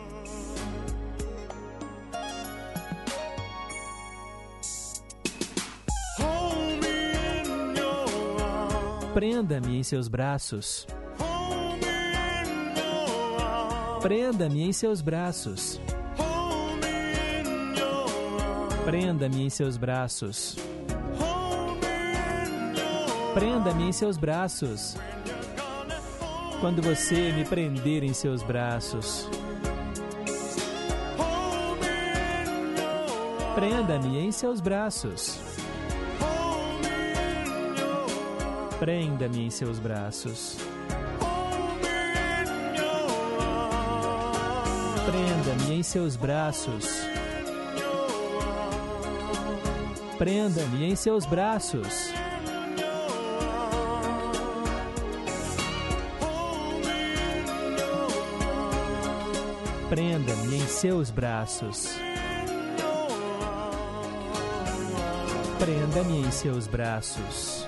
[9.13, 10.85] Prenda-me em seus braços.
[14.01, 15.81] Prenda-me em seus braços.
[18.85, 20.55] Prenda-me em seus braços.
[23.33, 24.95] Prenda-me em seus braços.
[26.61, 29.27] Quando você me prender em seus braços.
[33.55, 35.48] Prenda-me em seus braços.
[38.79, 40.55] Prenda-me em seus braços.
[45.05, 46.85] Prenda-me em seus braços.
[50.17, 52.13] Prenda-me em seus braços.
[59.89, 61.89] Prenda-me em seus braços.
[65.59, 67.58] Prenda-me em seus braços.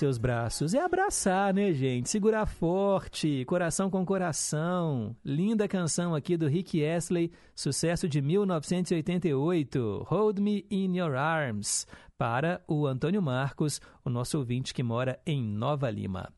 [0.00, 0.72] Seus braços?
[0.72, 2.08] É abraçar, né, gente?
[2.08, 5.14] Segurar forte, coração com coração.
[5.22, 11.86] Linda canção aqui do Rick Astley, sucesso de 1988, Hold Me in Your Arms,
[12.16, 16.32] para o Antônio Marcos, o nosso ouvinte que mora em Nova Lima.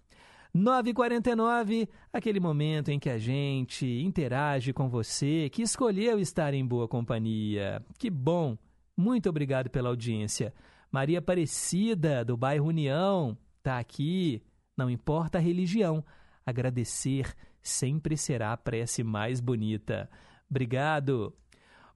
[0.54, 6.88] 9h49, aquele momento em que a gente interage com você que escolheu estar em boa
[6.88, 7.80] companhia.
[7.96, 8.58] Que bom!
[8.96, 10.52] Muito obrigado pela audiência.
[10.90, 14.42] Maria Aparecida, do bairro União, está aqui.
[14.76, 16.04] Não importa a religião,
[16.44, 17.32] agradecer
[17.62, 20.10] sempre será a prece mais bonita.
[20.50, 21.32] Obrigado.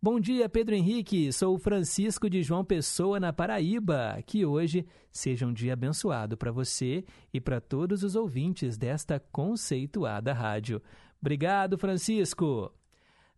[0.01, 1.33] Bom dia, Pedro Henrique.
[1.33, 4.23] Sou Francisco de João Pessoa, na Paraíba.
[4.25, 7.05] Que hoje seja um dia abençoado para você
[7.35, 10.81] e para todos os ouvintes desta conceituada rádio.
[11.21, 12.73] Obrigado, Francisco.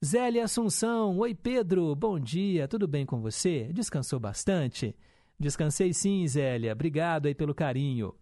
[0.04, 1.16] Zélia Assunção.
[1.18, 1.94] Oi, Pedro.
[1.94, 2.68] Bom dia.
[2.68, 3.70] Tudo bem com você?
[3.72, 4.94] Descansou bastante?
[5.38, 6.72] Descansei sim, Zélia.
[6.72, 8.14] Obrigado aí pelo carinho.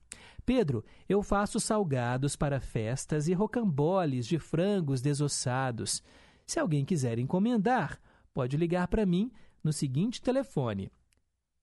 [0.45, 6.03] Pedro, eu faço salgados para festas e rocamboles de frangos desossados.
[6.47, 7.99] Se alguém quiser encomendar,
[8.33, 9.33] pode ligar para mim
[9.65, 10.93] no seguinte telefone.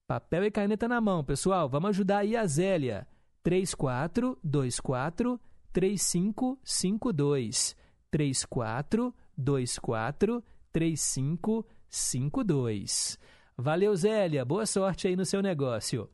[0.06, 1.70] Papel e caneta na mão, pessoal.
[1.70, 3.08] Vamos ajudar aí a Zélia.
[3.42, 5.40] 3424
[5.72, 7.78] 3552.
[8.12, 13.18] 3424 3552.
[13.58, 14.44] Valeu, Zélia.
[14.44, 16.10] Boa sorte aí no seu negócio.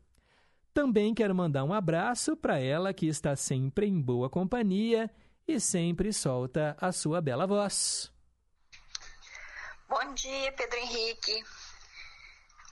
[0.73, 5.09] Também quero mandar um abraço para ela que está sempre em boa companhia
[5.47, 8.11] e sempre solta a sua bela voz.
[9.87, 11.43] Bom dia, Pedro Henrique.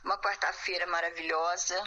[0.03, 1.82] Uma quarta-feira maravilhosa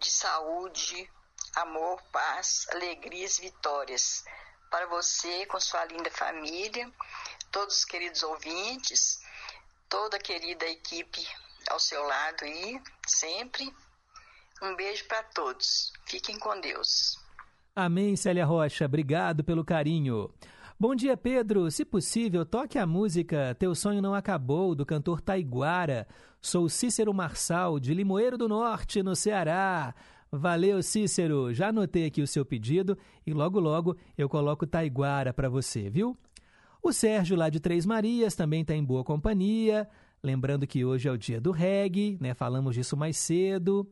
[0.00, 1.10] de saúde,
[1.54, 4.24] amor, paz, alegrias, vitórias
[4.70, 6.90] para você com sua linda família,
[7.50, 9.19] todos os queridos ouvintes
[9.90, 11.20] toda a querida equipe
[11.68, 13.70] ao seu lado aí, sempre.
[14.62, 15.92] Um beijo para todos.
[16.06, 17.18] Fiquem com Deus.
[17.74, 18.84] Amém, Célia Rocha.
[18.84, 20.32] Obrigado pelo carinho.
[20.78, 21.70] Bom dia, Pedro.
[21.70, 26.06] Se possível, toque a música Teu Sonho Não Acabou, do cantor Taiguara.
[26.40, 29.94] Sou Cícero Marçal, de Limoeiro do Norte, no Ceará.
[30.30, 31.52] Valeu, Cícero.
[31.52, 36.16] Já anotei aqui o seu pedido e logo, logo eu coloco Taiguara para você, viu?
[36.82, 39.88] O Sérgio, lá de Três Marias, também está em boa companhia.
[40.22, 42.32] Lembrando que hoje é o dia do reggae, né?
[42.32, 43.86] Falamos disso mais cedo.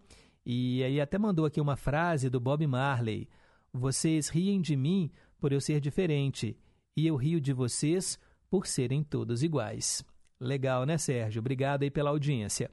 [0.45, 3.29] E aí até mandou aqui uma frase do Bob Marley.
[3.73, 6.57] Vocês riem de mim por eu ser diferente,
[6.97, 8.19] e eu rio de vocês
[8.51, 10.03] por serem todos iguais.
[10.41, 11.41] Legal, né, Sérgio?
[11.41, 12.71] Obrigado aí pela audiência.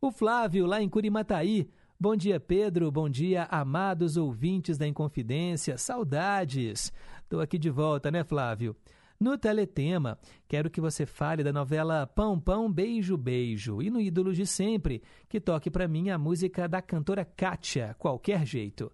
[0.00, 1.68] O Flávio, lá em Curimataí.
[1.98, 2.90] Bom dia, Pedro.
[2.90, 5.78] Bom dia, amados ouvintes da Inconfidência.
[5.78, 6.92] Saudades.
[7.22, 8.76] Estou aqui de volta, né, Flávio?
[9.24, 14.36] No Teletema, quero que você fale da novela Pão Pão Beijo Beijo e no Ídolos
[14.36, 18.92] de Sempre, que toque para mim a música da cantora Kátia, Qualquer Jeito.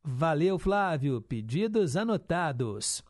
[0.00, 1.20] Valeu, Flávio.
[1.20, 3.02] Pedidos anotados.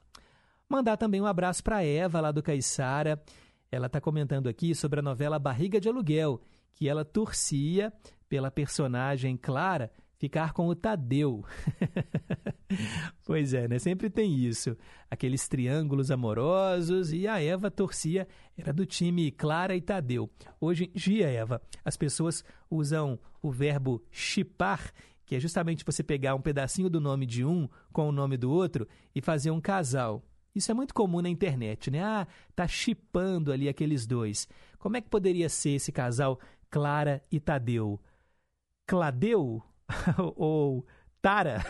[0.67, 3.23] Mandar também um abraço para Eva, lá do Caiçara.
[3.71, 6.41] Ela está comentando aqui sobre a novela Barriga de Aluguel,
[6.75, 7.93] que ela torcia
[8.31, 9.93] pela personagem Clara
[10.23, 11.45] ficar com o Tadeu.
[13.27, 13.81] pois é, né?
[13.81, 14.77] Sempre tem isso.
[15.11, 20.31] Aqueles triângulos amorosos e a Eva torcia, era do time Clara e Tadeu.
[20.61, 24.93] Hoje em dia, Eva, as pessoas usam o verbo chipar,
[25.27, 28.49] que é justamente você pegar um pedacinho do nome de um com o nome do
[28.49, 30.23] outro e fazer um casal.
[30.55, 32.01] Isso é muito comum na internet, né?
[32.01, 34.47] Ah, tá chipando ali aqueles dois.
[34.79, 36.39] Como é que poderia ser esse casal
[36.71, 38.01] Clara e Tadeu?
[38.87, 39.65] Cladeu?
[40.37, 40.87] ou
[41.21, 41.65] Tara.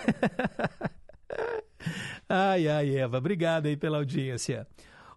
[2.28, 4.66] ai, ai, Eva, obrigado aí pela audiência.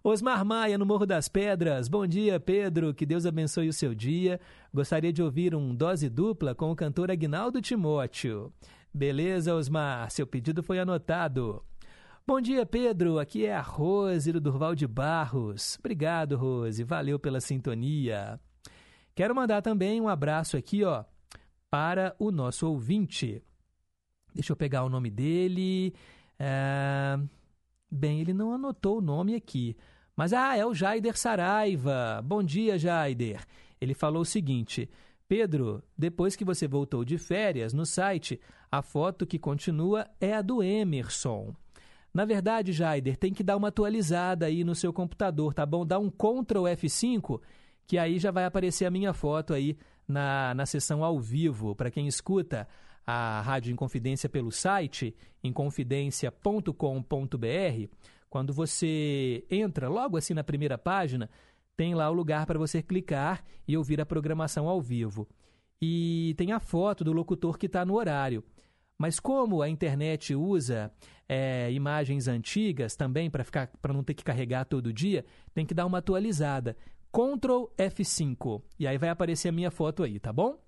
[0.02, 1.88] Osmar Maia, no Morro das Pedras.
[1.88, 2.94] Bom dia, Pedro.
[2.94, 4.40] Que Deus abençoe o seu dia.
[4.72, 8.52] Gostaria de ouvir um dose dupla com o cantor Agnaldo Timóteo.
[8.94, 10.08] Beleza, Osmar.
[10.10, 11.60] Seu pedido foi anotado.
[12.24, 13.18] Bom dia, Pedro.
[13.18, 15.76] Aqui é a Rose do Durval de Barros.
[15.78, 16.84] Obrigado, Rose.
[16.84, 18.40] Valeu pela sintonia.
[19.14, 21.04] Quero mandar também um abraço aqui, ó,
[21.70, 23.42] para o nosso ouvinte.
[24.34, 25.94] Deixa eu pegar o nome dele.
[26.38, 27.18] É...
[27.90, 29.76] Bem, ele não anotou o nome aqui.
[30.14, 32.22] Mas, ah, é o Jaider Saraiva.
[32.24, 33.44] Bom dia, Jaider.
[33.80, 34.88] Ele falou o seguinte:
[35.28, 38.40] Pedro, depois que você voltou de férias no site,
[38.70, 41.54] a foto que continua é a do Emerson.
[42.12, 45.84] Na verdade, Jaider, tem que dar uma atualizada aí no seu computador, tá bom?
[45.84, 47.40] Dá um Ctrl F5,
[47.86, 49.76] que aí já vai aparecer a minha foto aí
[50.06, 51.74] na, na sessão ao vivo.
[51.74, 52.68] Para quem escuta
[53.06, 57.88] a Rádio Inconfidência pelo site, inconfidencia.com.br,
[58.28, 61.30] quando você entra logo assim na primeira página,
[61.76, 65.28] tem lá o lugar para você clicar e ouvir a programação ao vivo.
[65.80, 68.42] e tem a foto do locutor que está no horário.
[68.98, 70.90] Mas como a internet usa
[71.28, 75.74] é, imagens antigas também para ficar para não ter que carregar todo dia, tem que
[75.74, 76.76] dar uma atualizada.
[77.16, 80.62] Ctrl F5 e aí vai aparecer a minha foto aí, tá bom?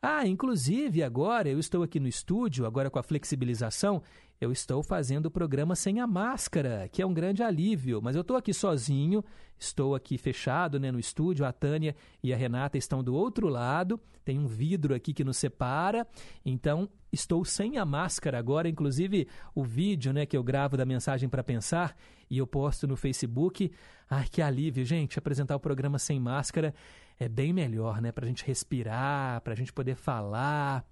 [0.00, 4.00] Ah, inclusive agora eu estou aqui no estúdio, agora com a flexibilização,
[4.42, 8.22] eu estou fazendo o programa sem a máscara, que é um grande alívio, mas eu
[8.22, 9.24] estou aqui sozinho,
[9.56, 14.00] estou aqui fechado né, no estúdio, a Tânia e a Renata estão do outro lado,
[14.24, 16.04] tem um vidro aqui que nos separa,
[16.44, 21.28] então estou sem a máscara agora, inclusive o vídeo né, que eu gravo da Mensagem
[21.28, 21.96] para Pensar
[22.28, 23.70] e eu posto no Facebook.
[24.10, 26.74] Ai, que alívio, gente, apresentar o programa sem máscara
[27.16, 28.10] é bem melhor, né?
[28.10, 30.84] Para a gente respirar, para a gente poder falar.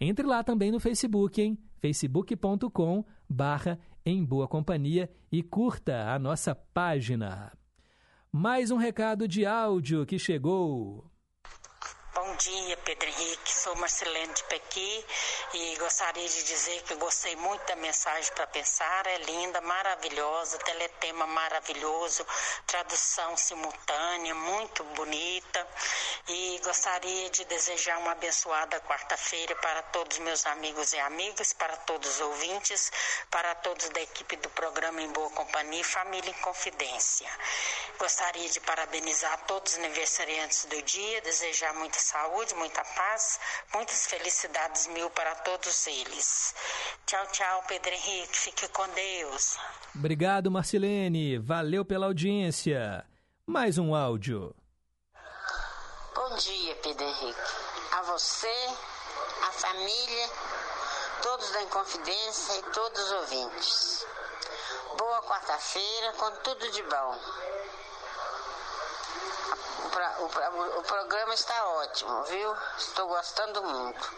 [0.00, 1.58] Entre lá também no Facebook, hein?
[1.80, 7.52] facebook.com barra em boa companhia e curta a nossa página.
[8.30, 11.07] Mais um recado de áudio que chegou.
[12.20, 13.54] Bom dia, Pedro Henrique.
[13.54, 15.06] Sou Marcelene de Pequi
[15.54, 19.06] e gostaria de dizer que gostei muito da mensagem para pensar.
[19.06, 22.26] É linda, maravilhosa, teletema maravilhoso,
[22.66, 25.64] tradução simultânea, muito bonita.
[26.26, 32.16] E gostaria de desejar uma abençoada quarta-feira para todos meus amigos e amigas, para todos
[32.16, 32.90] os ouvintes,
[33.30, 37.30] para todos da equipe do programa Em Boa Companhia e Família em Confidência.
[37.96, 43.38] Gostaria de parabenizar todos os aniversariantes do dia, desejar muita saúde, muita paz,
[43.74, 46.54] muitas felicidades mil para todos eles.
[47.04, 48.36] Tchau, tchau, Pedro Henrique.
[48.36, 49.58] Fique com Deus.
[49.94, 51.36] Obrigado, Marcelene.
[51.38, 53.04] Valeu pela audiência.
[53.46, 54.54] Mais um áudio.
[56.14, 57.40] Bom dia, Pedro Henrique.
[57.92, 58.56] A você,
[59.46, 60.30] a família,
[61.22, 64.06] todos da Inconfidência e todos os ouvintes.
[64.96, 67.18] Boa quarta-feira com tudo de bom.
[69.88, 72.56] O, o, o, programa está ótimo, viu?
[72.76, 74.12] Estou gostando muito.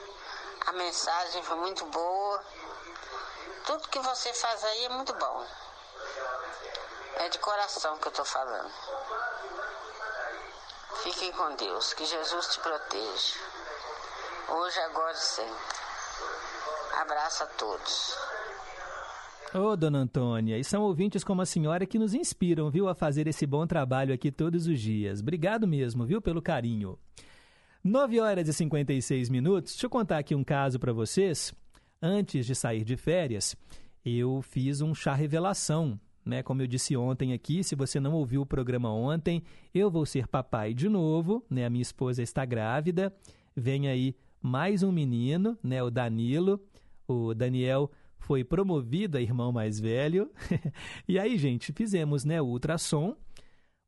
[0.66, 2.44] A mensagem foi muito boa.
[3.66, 5.46] Tudo que você faz aí é muito bom.
[7.16, 8.72] É de coração que eu estou falando.
[11.02, 13.38] Fiquem com Deus, que Jesus te proteja.
[14.48, 15.78] Hoje, agora e sempre.
[17.00, 18.18] Abraço a todos.
[19.53, 22.94] Ô, oh, dona Antônia, e são ouvintes como a senhora que nos inspiram, viu, a
[22.94, 25.18] fazer esse bom trabalho aqui todos os dias.
[25.18, 26.96] Obrigado mesmo, viu, pelo carinho.
[27.82, 29.72] 9 horas e 56 minutos.
[29.72, 31.53] Deixa eu contar aqui um caso para vocês.
[32.01, 33.57] Antes de sair de férias,
[34.05, 36.44] eu fiz um chá revelação, né?
[36.44, 39.42] Como eu disse ontem aqui, se você não ouviu o programa ontem,
[39.74, 41.66] eu vou ser papai de novo, né?
[41.66, 43.12] A minha esposa está grávida.
[43.57, 46.61] Vem aí mais um menino, né, o Danilo.
[47.09, 47.90] O Daniel
[48.20, 50.30] foi promovido a irmão mais velho.
[51.08, 53.16] e aí, gente, fizemos né, o ultrassom,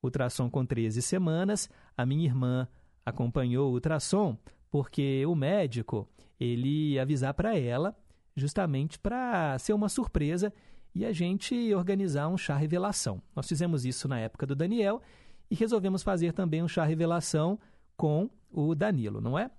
[0.02, 1.70] ultrassom com 13 semanas.
[1.96, 2.66] A minha irmã
[3.04, 4.36] acompanhou o ultrassom
[4.70, 6.08] porque o médico
[6.40, 7.96] ele ia avisar para ela
[8.34, 10.52] justamente para ser uma surpresa
[10.94, 13.22] e a gente organizar um chá revelação.
[13.36, 15.00] Nós fizemos isso na época do Daniel
[15.50, 17.58] e resolvemos fazer também um chá revelação
[17.96, 19.50] com o Danilo, não é?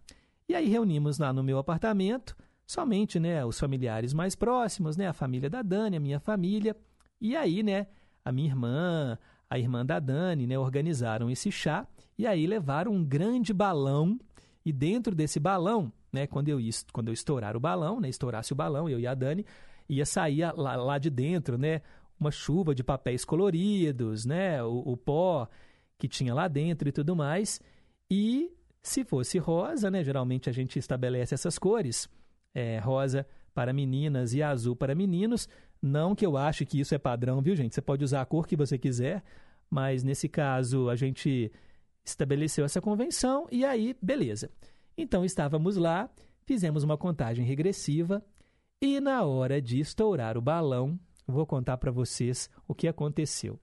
[0.49, 2.36] E aí reunimos lá no meu apartamento
[2.74, 6.76] somente né, os familiares mais próximos, né, a família da Dani, a minha família.
[7.21, 7.88] E aí, né,
[8.26, 9.17] a minha irmã,
[9.49, 14.19] a irmã da Dani, né, organizaram esse chá e aí levaram um grande balão.
[14.65, 16.57] E dentro desse balão, né, quando eu,
[16.91, 19.45] quando eu estourar o balão, né, estourasse o balão, eu e a Dani,
[19.88, 21.82] ia sair lá, lá de dentro, né,
[22.19, 25.47] uma chuva de papéis coloridos, né, o, o pó
[25.99, 27.61] que tinha lá dentro e tudo mais.
[28.09, 28.51] E
[28.82, 32.09] se fosse rosa, né, geralmente a gente estabelece essas cores
[32.54, 35.47] é, rosa para meninas e azul para meninos.
[35.82, 37.76] Não que eu ache que isso é padrão, viu, gente?
[37.76, 39.24] Você pode usar a cor que você quiser,
[39.70, 41.51] mas nesse caso a gente
[42.04, 44.49] estabeleceu essa convenção e aí, beleza.
[44.97, 46.10] Então estávamos lá,
[46.45, 48.24] fizemos uma contagem regressiva
[48.82, 53.60] e na hora de estourar o balão, vou contar para vocês o que aconteceu.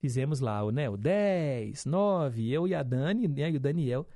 [0.00, 4.06] Fizemos lá né, o 10, 9, eu e a Dani né, e o Daniel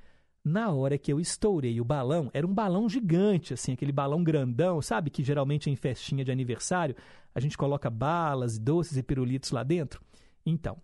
[0.43, 4.81] na hora que eu estourei o balão, era um balão gigante, assim, aquele balão grandão,
[4.81, 5.09] sabe?
[5.09, 6.95] Que geralmente em festinha de aniversário
[7.33, 10.01] a gente coloca balas, doces e pirulitos lá dentro.
[10.45, 10.77] Então,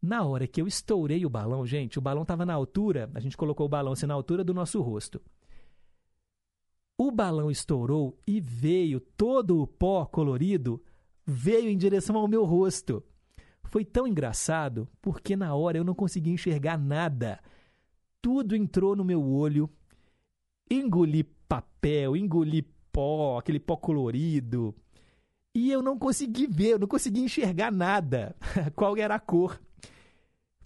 [0.00, 3.36] na hora que eu estourei o balão, gente, o balão estava na altura, a gente
[3.36, 5.20] colocou o balão assim na altura do nosso rosto.
[6.96, 10.82] O balão estourou e veio todo o pó colorido,
[11.26, 13.04] veio em direção ao meu rosto.
[13.64, 17.38] Foi tão engraçado porque na hora eu não conseguia enxergar nada
[18.28, 19.70] tudo entrou no meu olho.
[20.70, 22.60] Engoli papel, engoli
[22.92, 24.74] pó, aquele pó colorido.
[25.54, 28.36] E eu não consegui ver, eu não consegui enxergar nada.
[28.76, 29.58] Qual era a cor?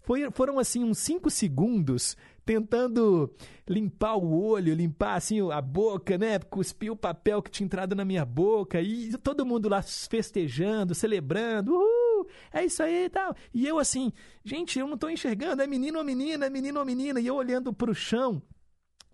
[0.01, 3.33] Foi, foram assim uns cinco segundos tentando
[3.69, 6.41] limpar o olho, limpar assim a boca, né?
[6.41, 11.75] Cuspir o papel que tinha entrado na minha boca e todo mundo lá festejando, celebrando,
[11.75, 12.02] uhul,
[12.53, 13.35] é isso aí e tal.
[13.53, 14.13] E eu assim,
[14.45, 17.35] gente, eu não tô enxergando, é menino ou menina, é menino ou menina, e eu
[17.35, 18.43] olhando pro chão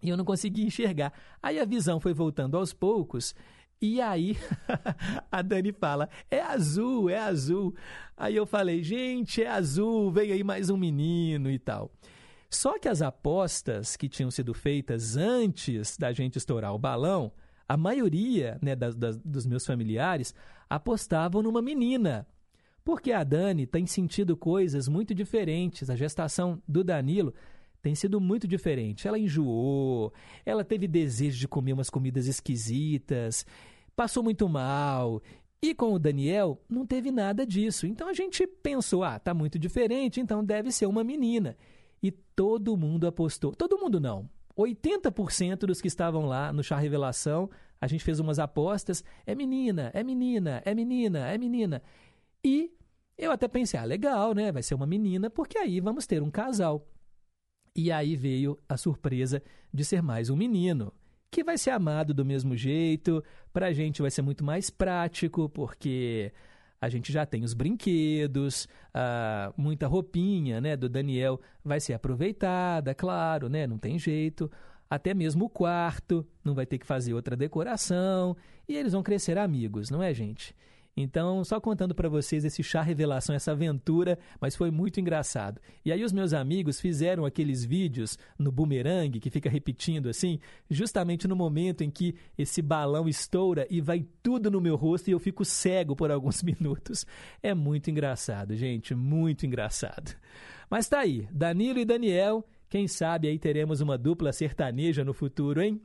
[0.02, 1.12] e eu não conseguia enxergar.
[1.42, 3.34] Aí a visão foi voltando aos poucos.
[3.80, 4.36] E aí
[5.30, 7.74] a Dani fala: é azul, é azul.
[8.16, 11.90] Aí eu falei: gente, é azul, vem aí mais um menino e tal.
[12.50, 17.30] Só que as apostas que tinham sido feitas antes da gente estourar o balão,
[17.68, 20.34] a maioria né, das, das, dos meus familiares
[20.68, 22.26] apostavam numa menina.
[22.88, 25.90] Porque a Dani tem sentido coisas muito diferentes.
[25.90, 27.34] A gestação do Danilo
[27.82, 29.06] tem sido muito diferente.
[29.06, 30.10] Ela enjoou,
[30.42, 33.44] ela teve desejo de comer umas comidas esquisitas,
[33.94, 35.22] passou muito mal.
[35.60, 37.86] E com o Daniel, não teve nada disso.
[37.86, 41.58] Então a gente pensou: ah, tá muito diferente, então deve ser uma menina
[42.02, 43.54] e todo mundo apostou.
[43.54, 44.30] Todo mundo não.
[44.56, 49.90] 80% dos que estavam lá no chá revelação, a gente fez umas apostas, é menina,
[49.92, 51.82] é menina, é menina, é menina.
[52.42, 52.72] E
[53.18, 54.52] eu até pensei, ah, legal, né?
[54.52, 56.86] Vai ser uma menina, porque aí vamos ter um casal.
[57.74, 59.42] E aí veio a surpresa
[59.72, 60.92] de ser mais um menino,
[61.30, 66.32] que vai ser amado do mesmo jeito, pra gente vai ser muito mais prático, porque
[66.80, 68.68] a gente já tem os brinquedos,
[69.56, 74.50] muita roupinha né, do Daniel vai ser aproveitada, claro, né, não tem jeito.
[74.88, 79.36] Até mesmo o quarto não vai ter que fazer outra decoração e eles vão crescer
[79.36, 80.54] amigos, não é, gente?
[81.00, 85.60] Então, só contando para vocês esse chá revelação, essa aventura, mas foi muito engraçado.
[85.84, 91.28] E aí os meus amigos fizeram aqueles vídeos no boomerang que fica repetindo assim, justamente
[91.28, 95.20] no momento em que esse balão estoura e vai tudo no meu rosto e eu
[95.20, 97.06] fico cego por alguns minutos.
[97.40, 100.16] É muito engraçado, gente, muito engraçado.
[100.68, 105.62] Mas tá aí, Danilo e Daniel, quem sabe aí teremos uma dupla sertaneja no futuro,
[105.62, 105.80] hein?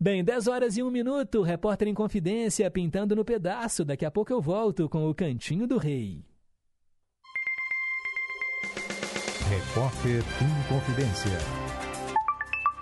[0.00, 3.84] Bem, 10 horas e 1 minuto, repórter em confidência, pintando no pedaço.
[3.84, 6.24] Daqui a pouco eu volto com o Cantinho do Rei.
[9.48, 11.38] Repórter em confidência.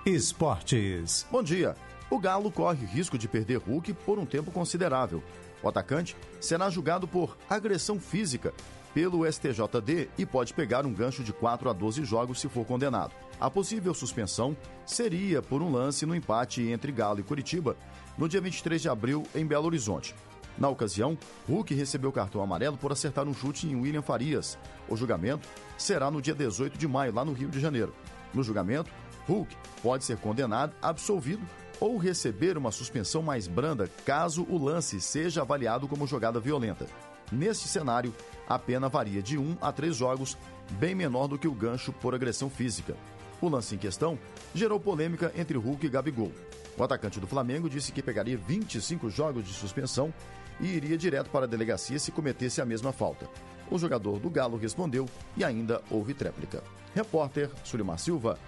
[0.05, 1.27] Esportes.
[1.31, 1.75] Bom dia.
[2.11, 5.23] O Galo corre risco de perder Hulk por um tempo considerável.
[5.63, 8.53] O atacante será julgado por agressão física
[8.97, 13.13] pelo STJD e pode pegar um gancho de 4 a 12 jogos se for condenado.
[13.39, 17.77] A possível suspensão seria por um lance no empate entre Galo e Curitiba
[18.17, 20.15] no dia 23 de abril em Belo Horizonte.
[20.57, 24.57] Na ocasião, Hulk recebeu cartão amarelo por acertar um chute em William Farias.
[24.89, 27.93] O julgamento será no dia 18 de maio, lá no Rio de Janeiro.
[28.33, 28.91] No julgamento,
[29.29, 31.43] Hulk pode ser condenado, absolvido
[31.79, 36.87] ou receber uma suspensão mais branda caso o lance seja avaliado como jogada violenta.
[37.31, 38.15] Neste cenário,
[38.49, 40.37] a pena varia de 1 a 3 jogos,
[40.73, 42.97] bem menor do que o gancho por agressão física.
[43.41, 44.19] O lance em questão
[44.55, 46.33] gerou polêmica entre Hulk e Gabigol.
[46.77, 50.13] O atacante do Flamengo disse que pegaria 25 jogos de suspensão
[50.61, 53.29] e iria direto para a delegacia se cometesse a mesma falta.
[53.71, 55.07] O jogador do Galo respondeu
[55.37, 56.63] e ainda houve tréplica.
[56.95, 58.39] Repórter Sulimar Silva.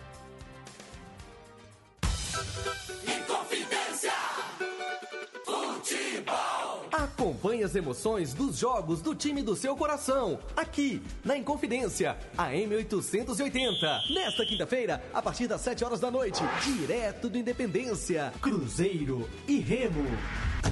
[7.19, 14.15] Acompanhe as emoções dos jogos do time do seu coração, aqui na Inconfidência, a M880.
[14.15, 20.07] Nesta quinta-feira, a partir das 7 horas da noite, direto do Independência, Cruzeiro e Remo.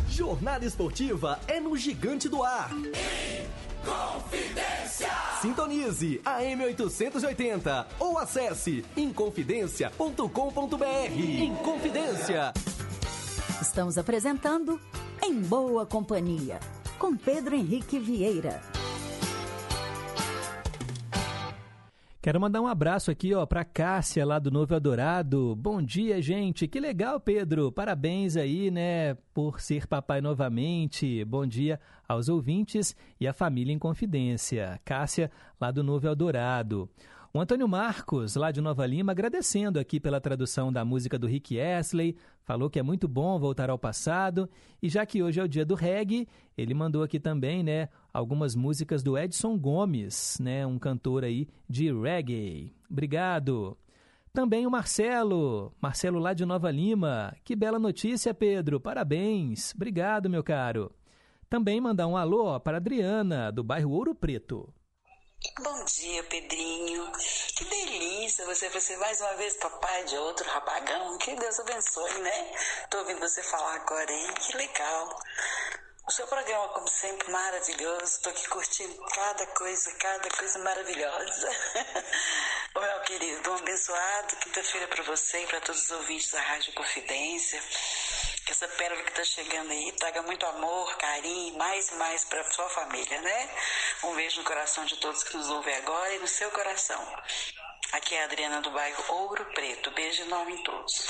[0.09, 2.71] Jornada esportiva é no Gigante do Ar.
[3.85, 5.11] Confidência!
[5.43, 11.19] Sintonize a M880 ou acesse inconfidencia.com.br.
[11.19, 12.53] Inconfidência.
[13.61, 14.81] Estamos apresentando
[15.29, 16.61] Em Boa Companhia,
[17.01, 18.61] com Pedro Henrique Vieira.
[22.23, 25.57] Quero mandar um abraço aqui, ó, para Cássia lá do Novo Eldorado.
[25.57, 26.69] Bom dia, gente.
[26.69, 27.73] Que legal, Pedro.
[27.73, 31.25] Parabéns aí, né, por ser papai novamente.
[31.25, 34.81] Bom dia aos ouvintes e à família em confidência.
[34.85, 35.29] Cássia
[35.61, 36.89] lá do Novo Eldorado.
[37.37, 41.61] O Antônio Marcos, lá de Nova Lima, agradecendo aqui pela tradução da música do Rick
[41.61, 44.49] Astley, falou que é muito bom voltar ao passado,
[44.83, 46.27] e já que hoje é o dia do reggae,
[46.57, 51.93] ele mandou aqui também, né, algumas músicas do Edson Gomes, né, um cantor aí de
[51.93, 52.75] reggae.
[52.91, 53.77] Obrigado.
[54.33, 57.37] Também o Marcelo, Marcelo lá de Nova Lima.
[57.45, 58.81] Que bela notícia, Pedro.
[58.81, 59.75] Parabéns.
[59.75, 60.91] Obrigado, meu caro.
[61.51, 64.73] Também mandar um alô para Adriana, do bairro Ouro Preto.
[65.63, 67.13] Bom dia, Pedrinho.
[67.55, 71.19] Que delícia você ser mais uma vez papai de outro rapagão.
[71.19, 72.53] Que Deus abençoe, né?
[72.91, 74.35] Tô ouvindo você falar agora, hein?
[74.35, 75.19] Que legal.
[76.09, 78.05] O seu programa, como sempre, maravilhoso.
[78.05, 81.51] Estou aqui curtindo cada coisa, cada coisa maravilhosa.
[82.77, 86.73] Ô, meu querido, um abençoado quinta-feira para você e para todos os ouvintes da Rádio
[86.75, 87.61] Confidência.
[88.45, 92.45] Que essa pérola que está chegando aí traga muito amor, carinho, mais e mais para
[92.53, 93.51] sua família, né?
[94.05, 97.05] Um beijo no coração de todos que nos ouvem agora e no seu coração.
[97.91, 99.91] Aqui é a Adriana do bairro Ouro Preto.
[99.91, 101.05] Beijo enorme em todos.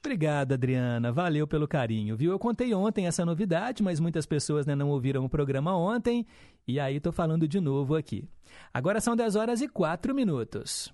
[0.00, 1.12] Obrigado, Adriana.
[1.12, 2.32] Valeu pelo carinho, viu?
[2.32, 6.26] Eu contei ontem essa novidade, mas muitas pessoas né, não ouviram o programa ontem.
[6.66, 8.26] E aí tô falando de novo aqui.
[8.72, 10.92] Agora são 10 horas e 4 minutos.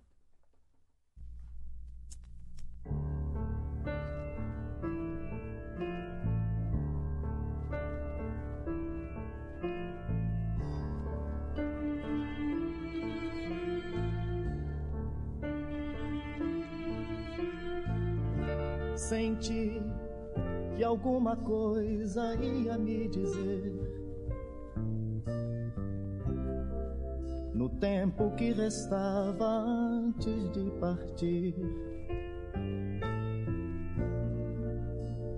[19.08, 19.82] Senti
[20.76, 23.74] que alguma coisa ia me dizer.
[27.53, 31.55] No tempo que restava antes de partir.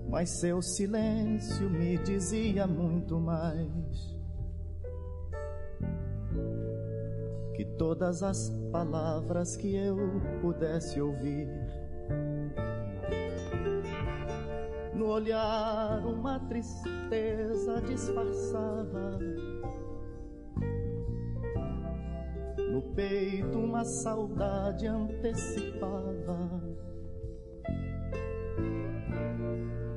[0.08, 4.18] Mas seu silêncio me dizia muito mais
[7.54, 9.96] que todas as palavras que eu
[10.40, 11.79] pudesse ouvir.
[15.00, 19.18] No olhar uma tristeza disfarçava.
[22.70, 26.60] No peito uma saudade antecipava.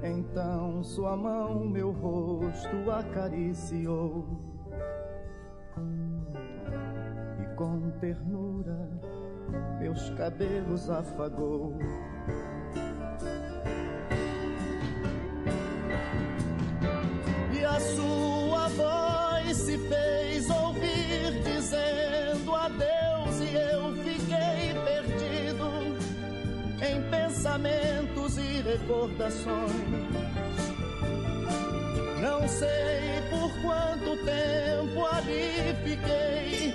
[0.01, 4.25] Então sua mão meu rosto acariciou.
[7.41, 8.89] E com ternura
[9.81, 11.77] meus cabelos afagou.
[17.75, 25.97] A sua voz se fez ouvir dizendo adeus e eu fiquei perdido
[26.81, 29.71] em pensamentos e recordações.
[32.21, 36.73] Não sei por quanto tempo ali fiquei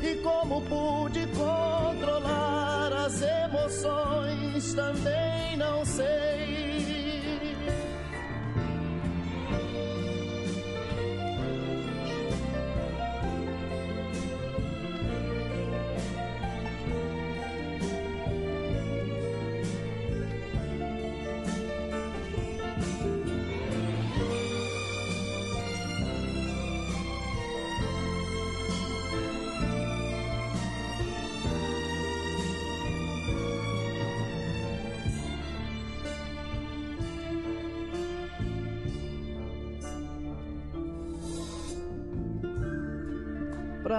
[0.00, 6.59] e como pude controlar as emoções, também não sei.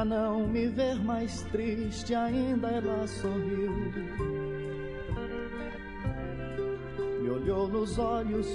[0.02, 3.72] Pra não me ver mais triste, ainda ela sorriu.
[7.22, 8.48] Me olhou nos olhos,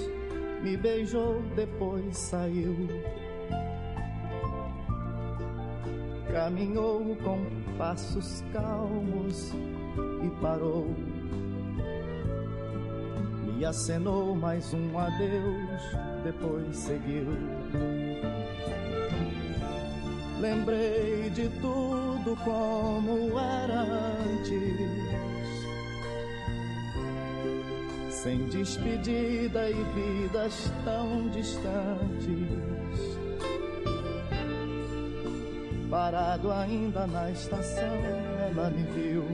[0.61, 2.75] me beijou, depois saiu.
[6.33, 7.47] Caminhou com
[7.79, 9.53] passos calmos
[10.25, 10.93] e parou.
[13.45, 15.81] Me acenou mais um adeus,
[16.25, 17.29] depois seguiu.
[20.41, 24.76] Lembrei de tudo como era antes.
[28.11, 32.66] Sem despedida e vidas tão distantes.
[35.91, 37.95] Parado ainda na estação,
[38.51, 39.24] ela me viu.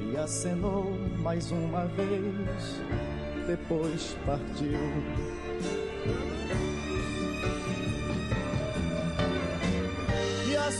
[0.00, 2.80] Me acenou mais uma vez,
[3.46, 4.80] depois partiu.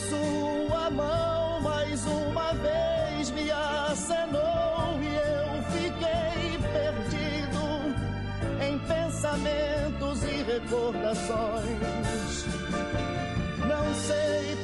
[0.09, 7.95] Sua mão mais uma vez me acenou e eu fiquei perdido
[8.61, 12.45] em pensamentos e recordações.
[13.67, 14.55] Não sei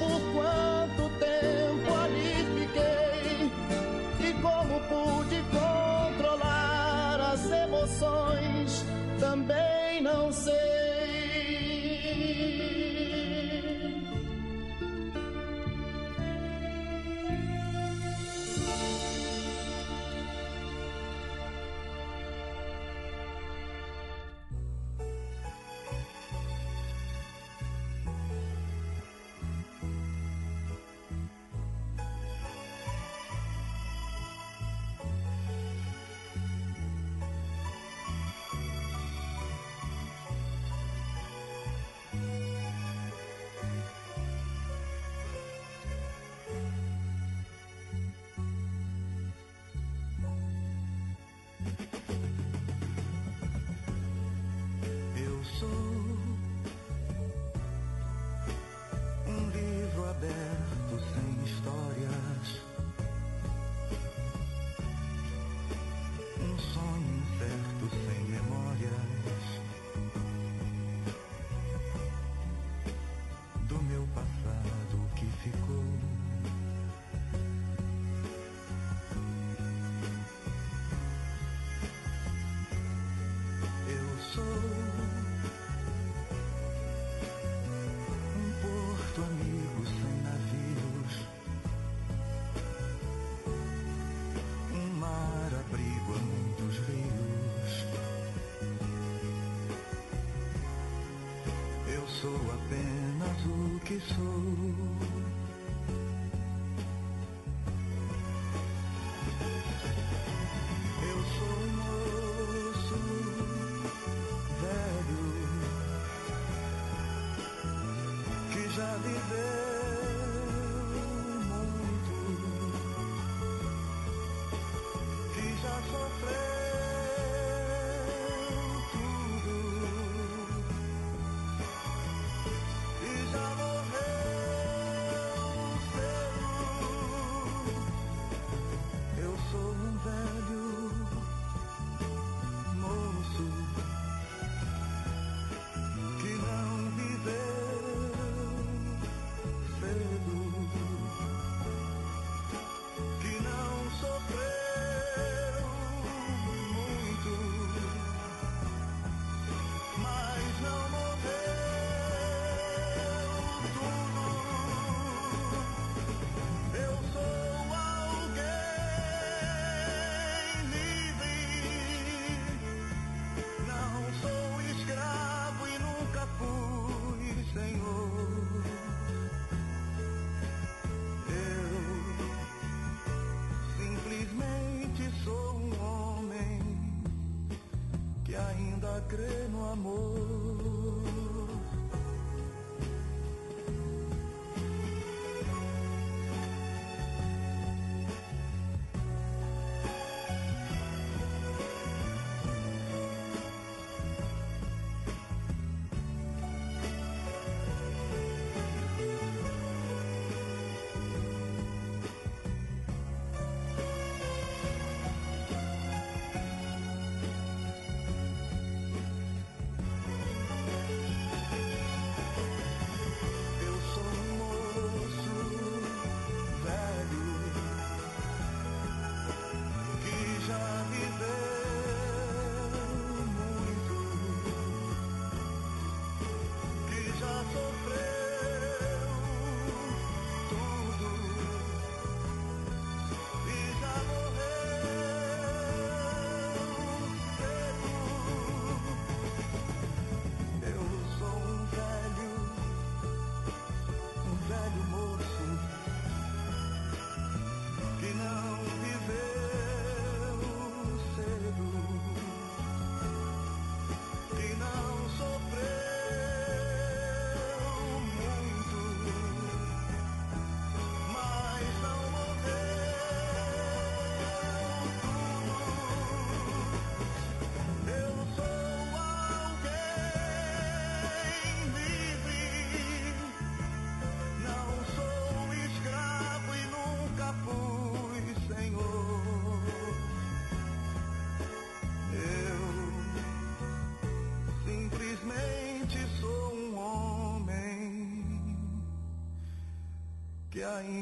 [300.62, 301.01] que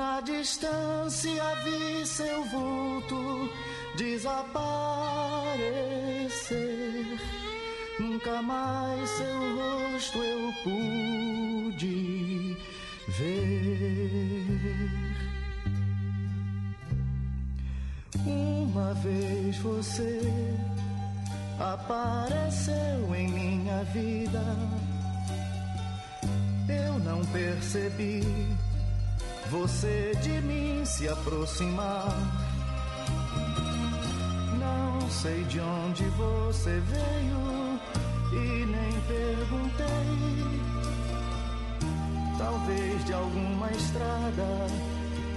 [0.00, 3.50] Na distância vi seu vulto
[3.96, 4.40] desaparecer.
[7.98, 12.56] Nunca mais seu rosto eu pude
[13.08, 13.60] ver.
[18.24, 20.22] Uma vez você
[21.58, 24.42] apareceu em minha vida.
[26.70, 28.22] Eu não percebi
[29.50, 32.16] você de mim se aproximar.
[34.58, 37.80] Não sei de onde você veio
[38.32, 40.60] e nem perguntei.
[42.38, 44.66] Talvez de alguma estrada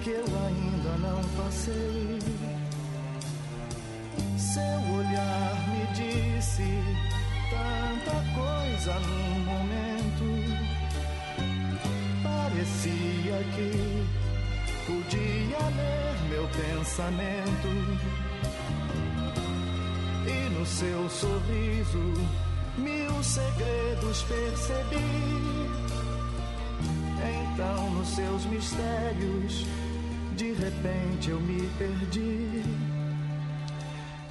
[0.04, 2.20] que eu ainda não passei.
[4.38, 6.84] Seu olhar me disse
[7.50, 10.63] tanta coisa num momento
[12.64, 14.08] parecia que
[14.86, 17.68] podia ler meu pensamento.
[20.26, 22.14] E no seu sorriso,
[22.78, 24.98] mil segredos percebi.
[27.54, 29.66] Então, nos seus mistérios,
[30.38, 32.64] de repente eu me perdi.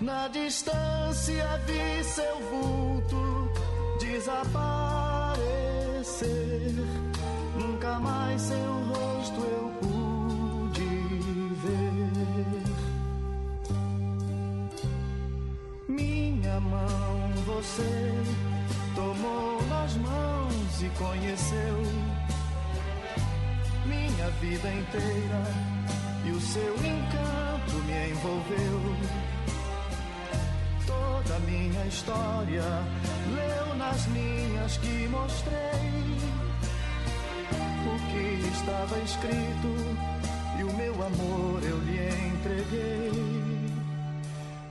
[0.01, 3.53] Na distância vi seu vulto
[4.01, 5.53] desaparecer
[7.93, 10.89] Nunca mais seu rosto eu pude
[11.63, 12.63] ver.
[15.89, 18.15] Minha mão você
[18.95, 21.83] tomou nas mãos e conheceu
[23.85, 25.43] minha vida inteira
[26.25, 28.81] e o seu encanto me envolveu.
[30.87, 32.65] Toda minha história
[33.35, 36.22] leu nas linhas que mostrei
[38.13, 39.69] que estava escrito
[40.59, 41.99] e o meu amor eu lhe
[42.29, 43.73] entreguei.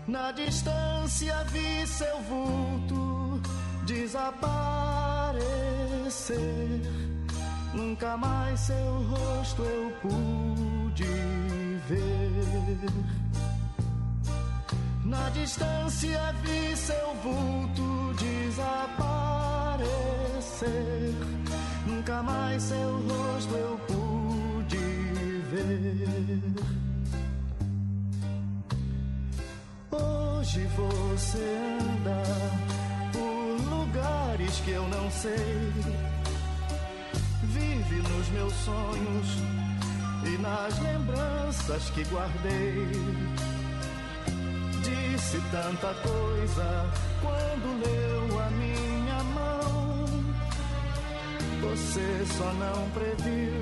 [0.07, 3.41] Na distância vi seu vulto
[3.85, 5.41] desaparecer.
[7.73, 11.03] Nunca mais seu rosto eu pude
[11.89, 12.91] ver.
[15.03, 19.01] Na distância vi seu vulto desaparecer
[21.85, 24.77] Nunca mais seu rosto eu pude
[25.51, 26.53] ver.
[29.91, 32.23] Hoje você anda
[33.11, 35.71] por lugares que eu não sei.
[37.43, 39.37] Vive nos meus sonhos
[40.23, 42.87] e nas lembranças que guardei.
[44.83, 46.89] Disse tanta coisa
[47.21, 48.90] quando leu a minha
[51.61, 53.61] você só não previu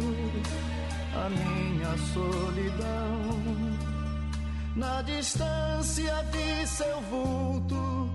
[1.13, 3.77] a minha solidão.
[4.76, 8.09] Na distância vi seu vulto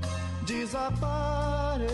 [0.47, 1.85] desaparecer.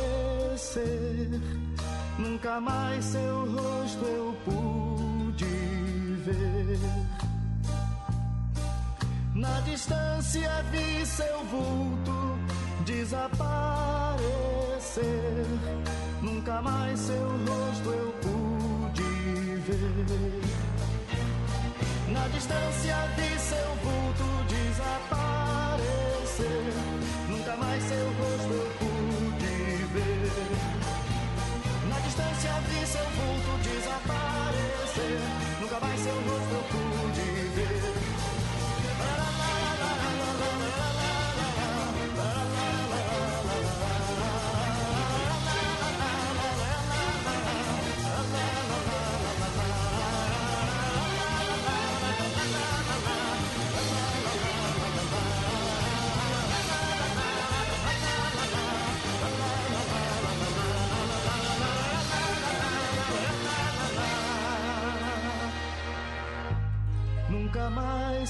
[2.19, 5.45] Nunca mais seu rosto eu pude
[6.25, 6.79] ver.
[9.35, 12.39] Na distância vi seu vulto
[12.85, 13.41] desaparecer
[16.23, 19.03] Nunca mais seu rosto eu pude
[19.67, 20.43] ver.
[22.13, 25.85] Na distância vi seu vulto desaparecer.
[27.27, 30.31] Nunca mais seu rosto eu pude ver.
[31.89, 35.21] Na distância vi seu vulto desaparecer.
[35.59, 36.90] Nunca mais seu rosto eu pude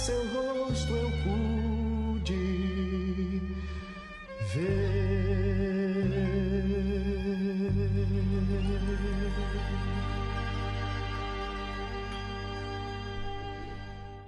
[0.00, 2.32] seu rosto eu pude
[4.54, 5.20] ver.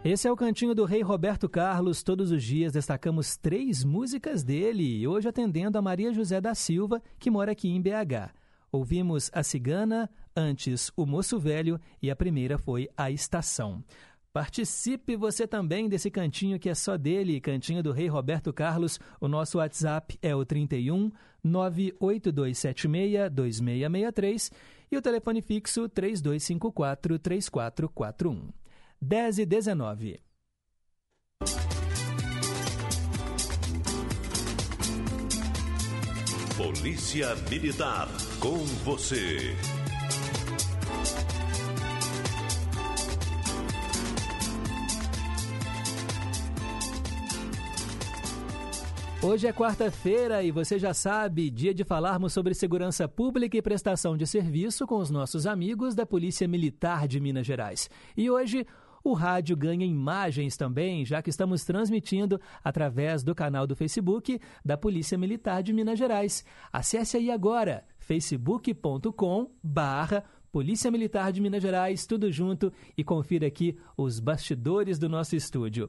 [0.05, 2.03] Esse é o cantinho do rei Roberto Carlos.
[2.03, 7.31] Todos os dias destacamos três músicas dele, hoje atendendo a Maria José da Silva, que
[7.31, 8.31] mora aqui em BH.
[8.71, 13.83] Ouvimos A Cigana, antes O Moço Velho e a primeira foi A Estação.
[14.33, 18.99] Participe você também desse cantinho que é só dele, cantinho do rei Roberto Carlos.
[19.21, 21.11] O nosso WhatsApp é o 31
[21.45, 24.51] 98276 2663
[24.91, 28.49] e o telefone fixo 3254 3441.
[29.03, 30.21] 10 e 19.
[36.57, 39.55] Polícia Militar, com você.
[49.25, 54.17] Hoje é quarta-feira e você já sabe, dia de falarmos sobre segurança pública e prestação
[54.17, 57.89] de serviço com os nossos amigos da Polícia Militar de Minas Gerais.
[58.17, 58.67] E hoje
[59.05, 64.77] o rádio ganha imagens também, já que estamos transmitindo através do canal do Facebook da
[64.77, 66.45] Polícia Militar de Minas Gerais.
[66.73, 73.79] Acesse aí agora facebook.com barra Polícia Militar de Minas Gerais, tudo junto e confira aqui
[73.97, 75.89] os bastidores do nosso estúdio.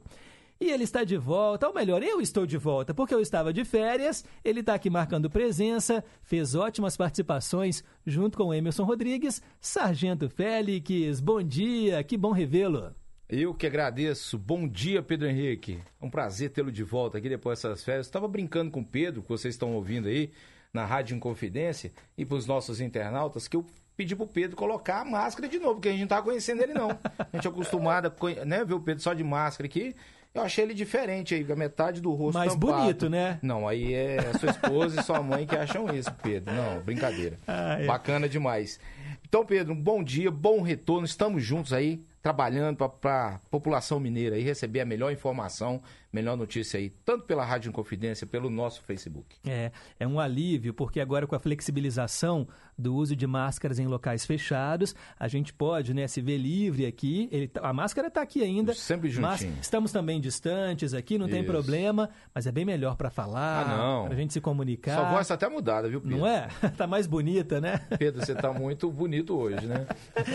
[0.60, 3.64] E ele está de volta, ou melhor, eu estou de volta, porque eu estava de
[3.64, 9.42] férias, ele está aqui marcando presença, fez ótimas participações junto com Emerson Rodrigues.
[9.60, 12.94] Sargento Félix, bom dia, que bom revê-lo.
[13.28, 14.38] Eu que agradeço.
[14.38, 15.80] Bom dia, Pedro Henrique.
[16.00, 18.06] É um prazer tê-lo de volta aqui depois dessas férias.
[18.06, 20.30] Estava brincando com o Pedro, que vocês estão ouvindo aí
[20.72, 23.64] na Rádio Inconfidência, e para os nossos internautas, que eu
[23.96, 26.74] pedi pro Pedro colocar a máscara de novo, porque a gente não tá conhecendo ele,
[26.74, 26.90] não.
[26.90, 29.94] A gente é acostumado a né, ver o Pedro só de máscara aqui.
[30.34, 32.72] Eu achei ele diferente aí, a metade do rosto Mais tampado.
[32.82, 33.38] bonito, né?
[33.40, 36.52] Não, aí é sua esposa e sua mãe que acham isso, Pedro.
[36.52, 37.38] Não, brincadeira.
[37.46, 37.86] Ah, é.
[37.86, 38.80] Bacana demais.
[39.28, 41.04] Então, Pedro, um bom dia, bom retorno.
[41.06, 46.78] Estamos juntos aí, trabalhando para a população mineira aí receber a melhor informação, melhor notícia
[46.80, 49.36] aí, tanto pela Rádio Inconfidência, pelo nosso Facebook.
[49.46, 49.70] É,
[50.00, 52.48] é um alívio, porque agora com a flexibilização
[52.78, 57.28] do uso de máscaras em locais fechados, a gente pode né, se ver livre aqui.
[57.30, 58.72] Ele, tá- a máscara está aqui ainda.
[58.74, 59.58] Sempre mas juntinho.
[59.60, 61.50] estamos também distantes aqui, não tem Isso.
[61.50, 64.94] problema, mas é bem melhor para falar, Ah, para a gente se comunicar.
[64.98, 66.18] Sua voz tá até mudada, viu, Pedro?
[66.18, 66.48] Não é?
[66.76, 67.80] tá mais bonita, né?
[67.98, 69.86] Pedro, você tá muito bonito hoje, né?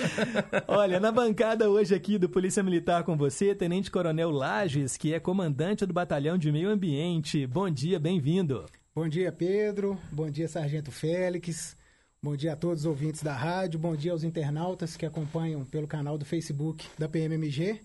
[0.68, 5.20] Olha, na bancada hoje aqui do Polícia Militar com você, Tenente Coronel Lages, que é
[5.20, 7.48] comandante do Batalhão de Meio Ambiente.
[7.48, 8.66] Bom dia, bem-vindo.
[8.94, 9.98] Bom dia, Pedro.
[10.12, 11.78] Bom dia, Sargento Félix.
[12.22, 13.80] Bom dia a todos os ouvintes da rádio.
[13.80, 17.80] Bom dia aos internautas que acompanham pelo canal do Facebook da PMMG.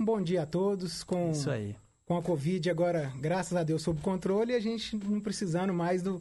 [0.00, 1.04] Um bom dia a todos.
[1.04, 1.76] Com, Isso aí.
[2.04, 6.02] com a Covid agora, graças a Deus, sob controle e a gente não precisando mais
[6.02, 6.20] do,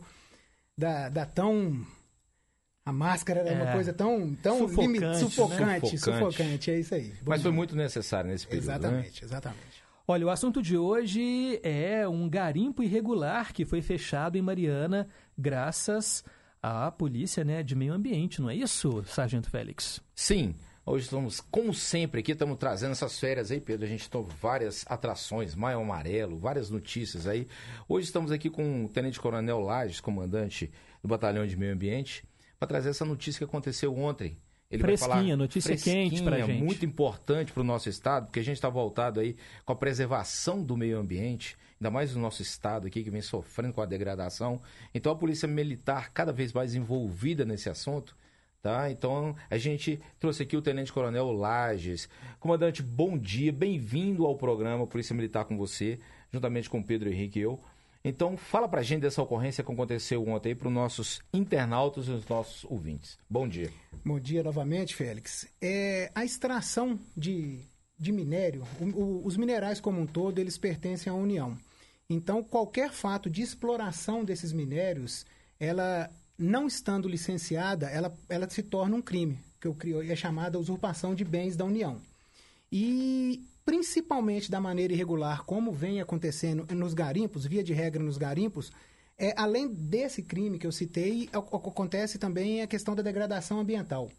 [0.77, 1.83] da, da tão.
[2.85, 3.73] A máscara era uma É.
[3.73, 5.13] coisa tão, tão Sufocante, limi- né?
[5.15, 5.97] sufocante, Sufocante.
[5.99, 7.09] sufocante, é isso aí.
[7.21, 7.55] Bom Mas foi dia.
[7.57, 8.73] muito necessário nesse período, né?
[8.77, 9.83] Exatamente, exatamente.
[10.07, 15.07] Olha, o assunto de hoje é um garimpo irregular que foi fechado em Mariana
[15.37, 16.23] graças
[16.63, 20.01] à polícia né, de meio ambiente, não é isso, Sargento Félix?
[20.15, 20.55] Sim.
[20.85, 23.85] Hoje estamos, como sempre, aqui estamos trazendo essas férias aí, Pedro.
[23.85, 27.47] A gente tem várias atrações, Maio Amarelo, várias notícias aí.
[27.87, 30.71] Hoje estamos aqui com o Tenente Coronel Lages, comandante
[31.03, 32.23] do Batalhão de Meio Ambiente,
[32.59, 34.37] para trazer essa notícia que aconteceu ontem.
[34.77, 36.61] Fresquinha, notícia quente pra gente.
[36.61, 40.61] muito importante para o nosso estado, porque a gente está voltado aí com a preservação
[40.61, 44.61] do meio ambiente, ainda mais no nosso estado aqui que vem sofrendo com a degradação.
[44.93, 48.15] Então a polícia militar cada vez mais envolvida nesse assunto.
[48.61, 48.91] Tá?
[48.91, 52.09] Então, a gente trouxe aqui o Tenente Coronel Lages.
[52.41, 55.97] Comandante, bom dia, bem-vindo ao programa Polícia Militar com você,
[56.29, 57.57] juntamente com o Pedro Henrique e eu.
[58.03, 62.25] Então, fala pra gente dessa ocorrência que aconteceu ontem para os nossos internautas e os
[62.27, 63.17] nossos ouvintes.
[63.29, 63.71] Bom dia.
[64.05, 65.47] Bom dia novamente, Félix.
[65.61, 67.59] É, a extração de,
[67.97, 71.57] de minério, o- o- os minerais como um todo, eles pertencem à União.
[72.09, 75.25] Então, qualquer fato de exploração desses minérios,
[75.59, 80.57] ela não estando licenciada, ela, ela se torna um crime, que eu crio, é chamada
[80.57, 82.01] usurpação de bens da União.
[82.71, 88.71] E principalmente da maneira irregular, como vem acontecendo nos garimpos, via de regra nos garimpos,
[89.17, 93.59] é, além desse crime que eu citei, ac- ac- acontece também a questão da degradação
[93.59, 94.09] ambiental.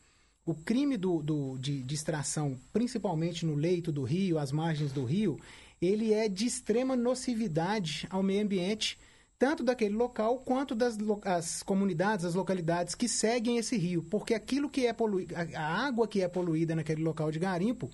[0.44, 5.04] O crime do, do- de, de extração, principalmente no leito do rio, às margens do
[5.04, 5.38] rio,
[5.80, 8.98] ele é de extrema nocividade ao meio ambiente,
[9.38, 14.02] tanto daquele local quanto das as comunidades, as localidades que seguem esse rio.
[14.02, 17.88] Porque aquilo que é poluído, a água que é poluída naquele local de garimpo,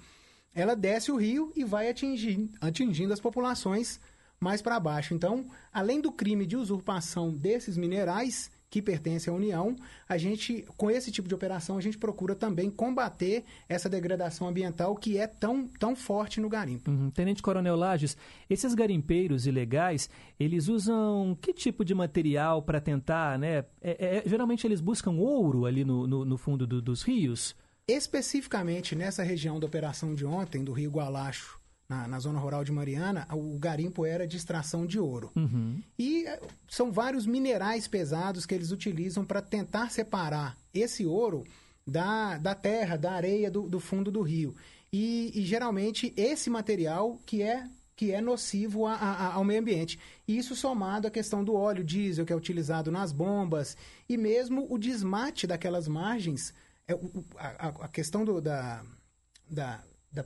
[0.56, 4.00] ela desce o rio e vai atingir, atingindo as populações
[4.40, 5.12] mais para baixo.
[5.12, 9.76] Então, além do crime de usurpação desses minerais que pertencem à União,
[10.08, 14.96] a gente, com esse tipo de operação, a gente procura também combater essa degradação ambiental
[14.96, 16.90] que é tão, tão forte no garimpo.
[16.90, 17.10] Uhum.
[17.10, 18.16] Tenente Coronel Lages,
[18.48, 20.10] esses garimpeiros ilegais,
[20.40, 23.64] eles usam que tipo de material para tentar, né?
[23.80, 27.54] É, é, geralmente eles buscam ouro ali no, no, no fundo do, dos rios?
[27.88, 32.72] Especificamente nessa região da operação de ontem, do Rio Gualacho, na, na, zona rural de
[32.72, 35.30] Mariana, o garimpo era de extração de ouro.
[35.36, 35.80] Uhum.
[35.96, 41.44] E eh, são vários minerais pesados que eles utilizam para tentar separar esse ouro
[41.86, 44.56] da, da terra, da areia do, do fundo do rio.
[44.92, 49.98] E, e, geralmente esse material que é que é nocivo a, a, ao meio ambiente.
[50.28, 53.74] Isso somado à questão do óleo diesel que é utilizado nas bombas
[54.06, 56.52] e mesmo o desmate daquelas margens,
[56.88, 56.94] é,
[57.38, 58.82] a, a, questão do, da,
[59.50, 59.82] da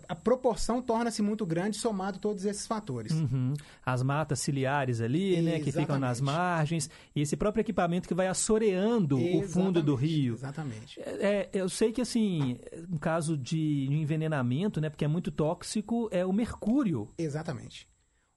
[0.09, 3.13] a proporção torna-se muito grande somado todos esses fatores.
[3.13, 3.55] Uhum.
[3.85, 8.29] As matas ciliares ali, né, que ficam nas margens, e esse próprio equipamento que vai
[8.29, 9.45] assoreando Exatamente.
[9.45, 10.35] o fundo do rio.
[10.35, 11.01] Exatamente.
[11.01, 12.59] É, eu sei que, assim,
[12.89, 17.09] no caso de envenenamento, né, porque é muito tóxico, é o mercúrio.
[17.19, 17.89] Exatamente.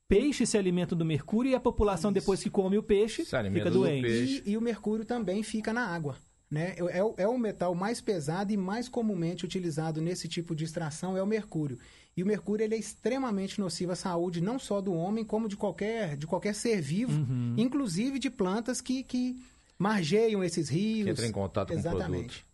[0.08, 2.20] Peixe se alimenta do mercúrio e a população, Isso.
[2.20, 4.44] depois que come o peixe, fica doente.
[4.46, 6.18] E, e o mercúrio também fica na água.
[6.54, 6.76] Né?
[6.78, 11.24] É, é, o metal mais pesado e mais comumente utilizado nesse tipo de extração é
[11.24, 11.80] o mercúrio.
[12.16, 15.58] E o mercúrio ele é extremamente nocivo à saúde, não só do homem, como de
[15.58, 17.56] qualquer, de qualquer ser vivo, uhum.
[17.58, 19.36] inclusive de plantas que, que
[19.80, 21.06] margeiam esses rios.
[21.06, 22.04] Que entra em contato Exatamente.
[22.04, 22.46] com o produto.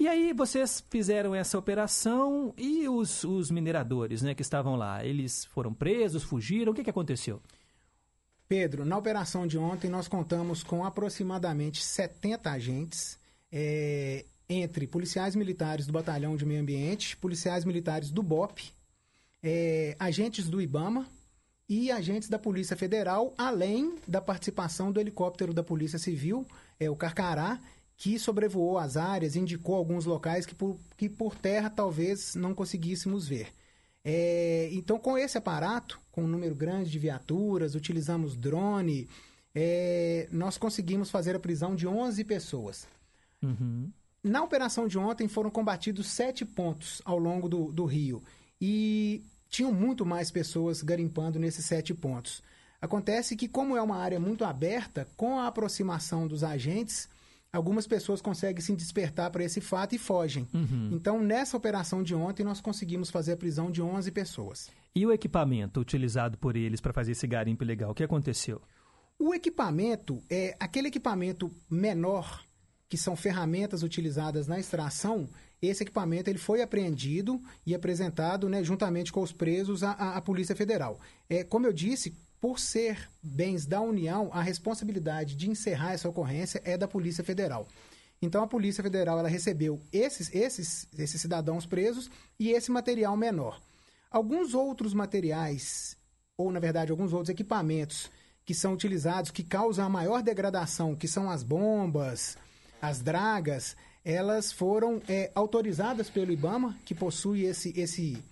[0.00, 5.44] E aí vocês fizeram essa operação e os, os mineradores né, que estavam lá, eles
[5.44, 7.42] foram presos, fugiram, o que, que aconteceu?
[8.48, 13.18] Pedro, na operação de ontem nós contamos com aproximadamente 70 agentes
[13.58, 18.70] é, entre policiais militares do Batalhão de Meio Ambiente, policiais militares do BOP,
[19.42, 21.08] é, agentes do IBAMA
[21.66, 26.46] e agentes da Polícia Federal, além da participação do helicóptero da Polícia Civil,
[26.78, 27.58] é, o Carcará,
[27.96, 33.26] que sobrevoou as áreas, indicou alguns locais que por, que por terra talvez não conseguíssemos
[33.26, 33.48] ver.
[34.04, 39.08] É, então, com esse aparato, com um número grande de viaturas, utilizamos drone,
[39.54, 42.86] é, nós conseguimos fazer a prisão de 11 pessoas.
[43.42, 43.90] Uhum.
[44.22, 48.22] Na operação de ontem foram combatidos sete pontos ao longo do, do rio
[48.60, 52.42] e tinham muito mais pessoas garimpando nesses sete pontos.
[52.80, 57.08] Acontece que, como é uma área muito aberta, com a aproximação dos agentes,
[57.52, 60.46] algumas pessoas conseguem se despertar para esse fato e fogem.
[60.52, 60.90] Uhum.
[60.92, 64.70] Então, nessa operação de ontem, nós conseguimos fazer a prisão de 11 pessoas.
[64.94, 68.60] E o equipamento utilizado por eles para fazer esse garimpo ilegal, o que aconteceu?
[69.18, 72.44] O equipamento é aquele equipamento menor
[72.88, 75.28] que são ferramentas utilizadas na extração,
[75.60, 80.54] esse equipamento ele foi apreendido e apresentado né, juntamente com os presos à, à, Polícia
[80.54, 81.00] Federal.
[81.28, 86.60] É, como eu disse, por ser bens da União, a responsabilidade de encerrar essa ocorrência
[86.64, 87.66] é da Polícia Federal.
[88.20, 93.60] Então a Polícia Federal ela recebeu esses, esses, esses cidadãos presos e esse material menor.
[94.10, 95.96] Alguns outros materiais,
[96.36, 98.10] ou na verdade alguns outros equipamentos
[98.44, 102.38] que são utilizados, que causam a maior degradação, que são as bombas,
[102.80, 108.22] as dragas, elas foram é, autorizadas pelo IBAMA, que possui esse, esse,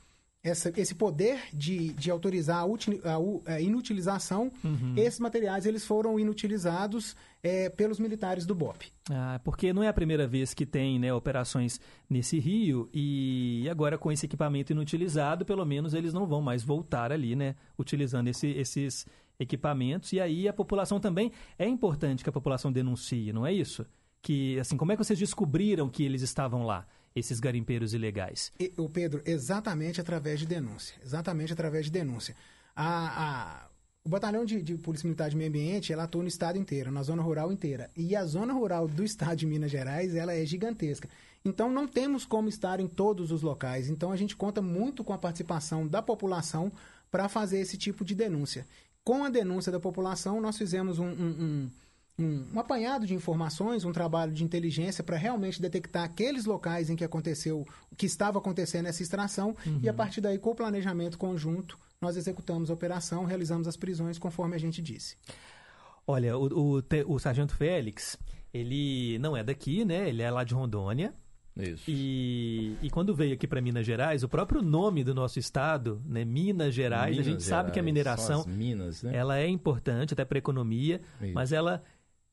[0.45, 4.53] essa, esse poder de, de autorizar a, util, a, a inutilização.
[4.63, 4.95] Uhum.
[4.97, 8.87] Esses materiais eles foram inutilizados é, pelos militares do BOP.
[9.11, 13.99] Ah, porque não é a primeira vez que tem né, operações nesse rio e agora
[13.99, 18.47] com esse equipamento inutilizado, pelo menos eles não vão mais voltar ali, né, utilizando esse,
[18.49, 19.07] esses
[19.41, 20.13] equipamentos.
[20.13, 23.85] E aí a população também é importante que a população denuncie, não é isso?
[24.25, 28.51] Que, assim, como é que vocês descobriram que eles estavam lá, esses garimpeiros ilegais?
[28.79, 30.97] O Pedro, exatamente através de denúncia.
[31.05, 32.35] Exatamente através de denúncia.
[32.75, 32.87] A,
[33.23, 33.69] a,
[34.03, 37.03] o Batalhão de, de, Polícia Militar de Meio Ambiente, ela atua no estado inteiro, na
[37.03, 37.91] zona rural inteira.
[37.95, 41.07] E a zona rural do estado de Minas Gerais, ela é gigantesca.
[41.45, 43.91] Então, não temos como estar em todos os locais.
[43.91, 46.73] Então, a gente conta muito com a participação da população
[47.11, 48.67] para fazer esse tipo de denúncia.
[49.05, 51.71] Com a denúncia da população, nós fizemos um, um, um
[52.19, 56.97] um, um, apanhado de informações, um trabalho de inteligência para realmente detectar aqueles locais em
[56.97, 57.67] que aconteceu,
[57.97, 59.81] que estava acontecendo essa extração uhum.
[59.83, 64.19] e a partir daí com o planejamento conjunto nós executamos a operação, realizamos as prisões
[64.19, 65.17] conforme a gente disse.
[66.07, 68.19] Olha, o, o, o sargento Félix,
[68.53, 70.09] ele não é daqui, né?
[70.09, 71.15] Ele é lá de Rondônia.
[71.57, 71.85] Isso.
[71.89, 76.25] E, e quando veio aqui para Minas Gerais, o próprio nome do nosso estado, né,
[76.25, 79.17] Minas Gerais, Minas a gente Gerais, sabe que a mineração Minas, né?
[79.17, 81.33] ela é importante até para a economia, Isso.
[81.33, 81.83] mas ela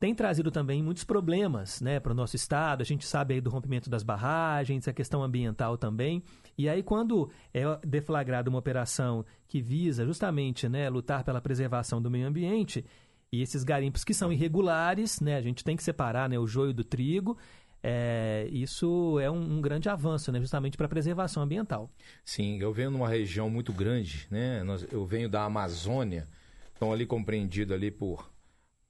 [0.02, 2.82] tem trazido também muitos problemas né, para o nosso estado.
[2.82, 6.24] A gente sabe aí do rompimento das barragens, a questão ambiental também.
[6.58, 12.10] E aí, quando é deflagrada uma operação que visa justamente né, lutar pela preservação do
[12.10, 12.84] meio ambiente,
[13.32, 16.74] e esses garimpos que são irregulares, né, a gente tem que separar né, o joio
[16.74, 17.38] do trigo.
[17.84, 21.92] É, isso é um, um, grande avanço, né, justamente para a preservação ambiental.
[22.26, 24.64] Sim, eu venho numa região muito grande, né?
[24.92, 26.28] eu venho da Amazônia,
[26.74, 28.32] estão ali compreendido ali por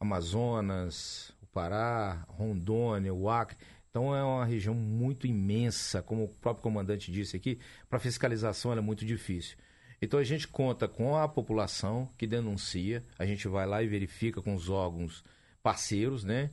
[0.02, 3.56] Amazonas, o Pará, Rondônia, o Acre.
[3.91, 8.82] Então é uma região muito imensa, como o próprio comandante disse aqui, para fiscalização é
[8.82, 9.57] muito difícil.
[10.02, 14.41] Então a gente conta com a população que denuncia, a gente vai lá e verifica
[14.41, 15.23] com os órgãos
[15.61, 16.49] parceiros, né?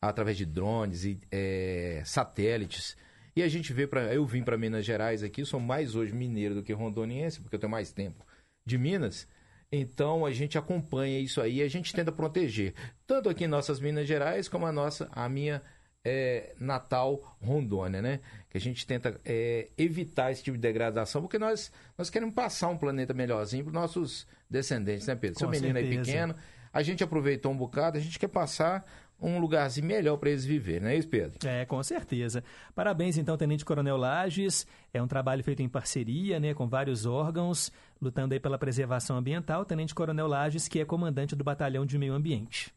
[0.00, 2.96] Através de drones e é, satélites.
[3.34, 4.14] E a gente vê para.
[4.14, 7.60] Eu vim para Minas Gerais aqui, sou mais hoje mineiro do que rondoniense, porque eu
[7.60, 8.24] tenho mais tempo
[8.64, 9.26] de Minas.
[9.72, 12.74] Então a gente acompanha isso aí e a gente tenta proteger.
[13.06, 15.62] Tanto aqui em nossas Minas Gerais, como a nossa, a minha
[16.04, 18.20] é, Natal Rondônia, né?
[18.50, 22.68] Que a gente tenta é, evitar esse tipo de degradação, porque nós, nós queremos passar
[22.68, 25.38] um planeta melhorzinho para os nossos descendentes, né, Pedro?
[25.38, 26.34] Seu menino aí pequeno,
[26.72, 28.84] a gente aproveitou um bocado, a gente quer passar
[29.22, 31.38] um lugarzinho melhor para eles viverem, não é isso, Pedro?
[31.46, 32.42] É, com certeza.
[32.74, 34.66] Parabéns, então, Tenente Coronel Lages.
[34.92, 37.70] É um trabalho feito em parceria né, com vários órgãos,
[38.00, 39.64] lutando aí pela preservação ambiental.
[39.64, 42.74] Tenente Coronel Lages, que é comandante do Batalhão de Meio Ambiente.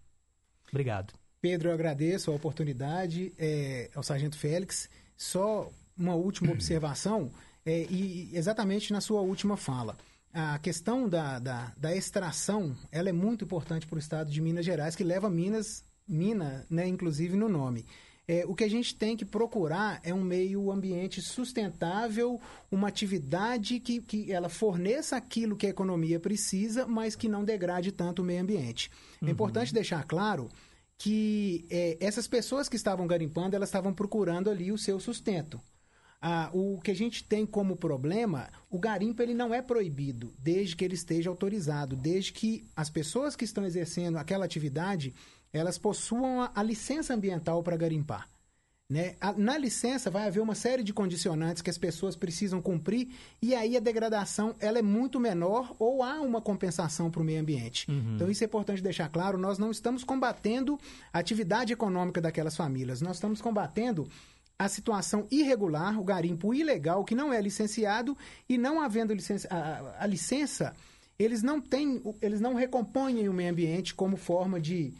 [0.69, 1.13] Obrigado.
[1.41, 4.89] Pedro, eu agradeço a oportunidade é, ao Sargento Félix.
[5.17, 7.31] Só uma última observação,
[7.65, 9.97] é, e exatamente na sua última fala.
[10.33, 14.65] A questão da, da, da extração ela é muito importante para o estado de Minas
[14.65, 17.85] Gerais, que leva Minas mina, né, inclusive no nome.
[18.27, 22.41] É, o que a gente tem que procurar é um meio ambiente sustentável,
[22.71, 27.91] uma atividade que, que ela forneça aquilo que a economia precisa, mas que não degrade
[27.91, 28.89] tanto o meio ambiente.
[29.21, 29.29] É uhum.
[29.29, 30.49] É importante deixar claro
[30.97, 35.61] que é, essas pessoas que estavam garimpando, elas estavam procurando ali o seu sustento.
[36.19, 40.75] Ah, o que a gente tem como problema, o garimpo ele não é proibido, desde
[40.75, 45.13] que ele esteja autorizado, desde que as pessoas que estão exercendo aquela atividade
[45.55, 48.27] elas possuam a, a licença ambiental para garimpar.
[48.87, 49.15] Né?
[49.19, 53.07] A, na licença vai haver uma série de condicionantes que as pessoas precisam cumprir
[53.41, 57.41] e aí a degradação ela é muito menor ou há uma compensação para o meio
[57.41, 57.89] ambiente.
[57.89, 58.13] Uhum.
[58.15, 60.79] Então isso é importante deixar claro, nós não estamos combatendo
[61.11, 64.07] a atividade econômica daquelas famílias, nós estamos combatendo
[64.57, 68.15] a situação irregular, o garimpo ilegal que não é licenciado
[68.47, 70.75] e não havendo licença, a, a licença,
[71.17, 74.93] eles não têm, eles não recompõem o meio ambiente como forma de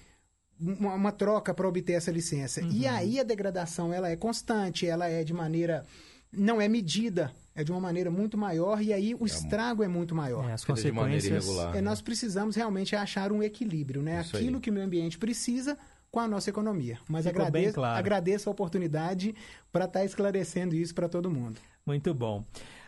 [0.60, 2.61] uma, uma troca para obter essa licença.
[2.61, 2.72] Uhum.
[2.72, 5.86] E aí a degradação ela é constante, ela é de maneira
[6.32, 9.88] não é medida, é de uma maneira muito maior e aí o é estrago é
[9.88, 10.49] muito maior.
[10.49, 11.48] É, as consequências.
[11.73, 14.22] É, nós precisamos realmente achar um equilíbrio, né?
[14.22, 14.61] Isso Aquilo aí.
[14.61, 15.77] que o meio ambiente precisa
[16.11, 16.98] com a nossa economia.
[17.10, 17.98] Mas agradeço, claro.
[17.98, 19.36] agradeço a oportunidade
[19.72, 21.60] para estar tá esclarecendo isso para todo mundo.
[21.86, 22.44] Muito bom.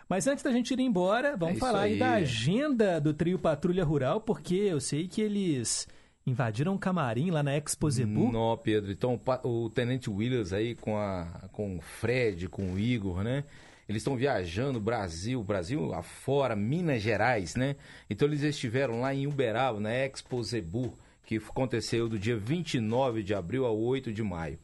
[0.10, 1.94] Mas antes da gente ir embora, vamos é falar aí.
[1.94, 5.88] aí da agenda do trio Patrulha Rural, porque eu sei que eles
[6.28, 8.30] invadiram um camarim lá na Expo Zebu?
[8.30, 8.92] Não, Pedro.
[8.92, 13.46] Então, o Tenente Williams aí com, a, com o Fred, com o Igor, né?
[13.88, 17.78] Eles estão viajando Brasil, Brasil afora, Minas Gerais, né?
[18.10, 20.94] Então, eles estiveram lá em Uberaba, na Expo Zebu,
[21.24, 24.60] que aconteceu do dia 29 de abril a 8 de maio.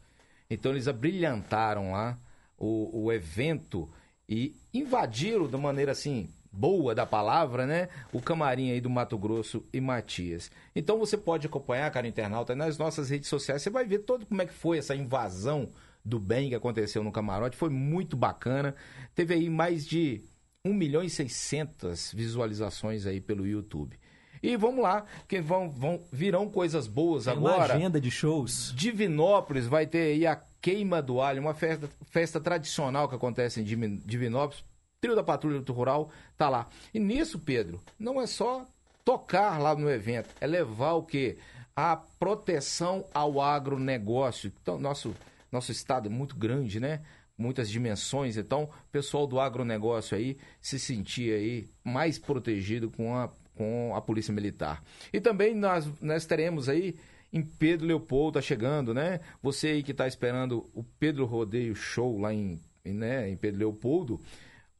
[0.49, 2.19] Então, eles abrilhantaram lá
[2.57, 3.89] o, o evento
[4.27, 7.89] e invadiram de maneira assim boa da palavra, né?
[8.13, 10.51] O camarim aí do Mato Grosso e Matias.
[10.75, 13.63] Então você pode acompanhar, cara internauta, nas nossas redes sociais.
[13.63, 15.69] Você vai ver todo como é que foi essa invasão
[16.05, 17.57] do bem que aconteceu no camarote.
[17.57, 18.75] Foi muito bacana.
[19.15, 20.21] Teve aí mais de
[20.63, 23.97] 1 milhão e 600 visualizações aí pelo YouTube.
[24.41, 27.55] E vamos lá, que vão, vão virão coisas boas Tem agora.
[27.55, 28.73] Uma agenda de shows.
[28.75, 33.63] Divinópolis vai ter aí a queima do alho, uma festa, festa tradicional que acontece em
[33.63, 34.63] Divinópolis
[35.03, 36.69] trio da Patrulha do Rural tá lá.
[36.93, 38.65] E nisso, Pedro, não é só
[39.03, 41.37] tocar lá no evento, é levar o quê?
[41.75, 44.49] A proteção ao agronegócio.
[44.61, 45.13] Então, nosso,
[45.51, 47.01] nosso estado é muito grande, né?
[47.37, 53.29] Muitas dimensões, então o pessoal do agronegócio aí se sentir aí mais protegido com a,
[53.55, 54.81] com a Polícia Militar.
[55.11, 56.95] E também nós, nós teremos aí
[57.33, 59.19] em Pedro Leopoldo, tá chegando, né?
[59.41, 64.21] Você aí que está esperando o Pedro Rodeio Show lá em, né, em Pedro Leopoldo,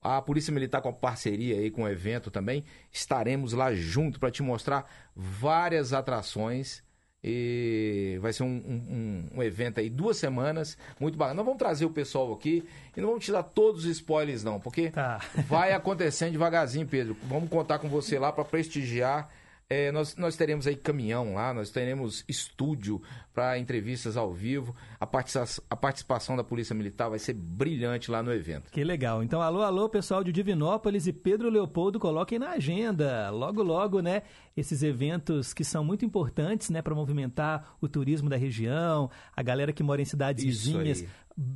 [0.03, 4.43] a Polícia Militar com parceria aí com o evento também, estaremos lá junto para te
[4.43, 4.85] mostrar
[5.15, 6.83] várias atrações
[7.23, 11.37] e vai ser um, um, um, evento aí, duas semanas, muito bacana.
[11.37, 12.67] Não vamos trazer o pessoal aqui
[12.97, 15.21] e não vamos te dar todos os spoilers não, porque tá.
[15.47, 17.15] vai acontecendo devagarzinho, Pedro.
[17.23, 19.29] Vamos contar com você lá para prestigiar
[19.73, 23.01] É, nós, nós teremos aí caminhão lá, nós teremos estúdio
[23.33, 24.75] para entrevistas ao vivo.
[24.99, 28.71] A participação, a participação da Polícia Militar vai ser brilhante lá no evento.
[28.71, 29.23] Que legal.
[29.23, 33.31] Então, alô, alô, pessoal de Divinópolis e Pedro Leopoldo, coloquem na agenda.
[33.31, 34.21] Logo, logo, né?
[34.55, 39.73] Esses eventos que são muito importantes, né, para movimentar o turismo da região, a galera
[39.73, 41.01] que mora em cidades Isso vizinhas.
[41.01, 41.09] aí.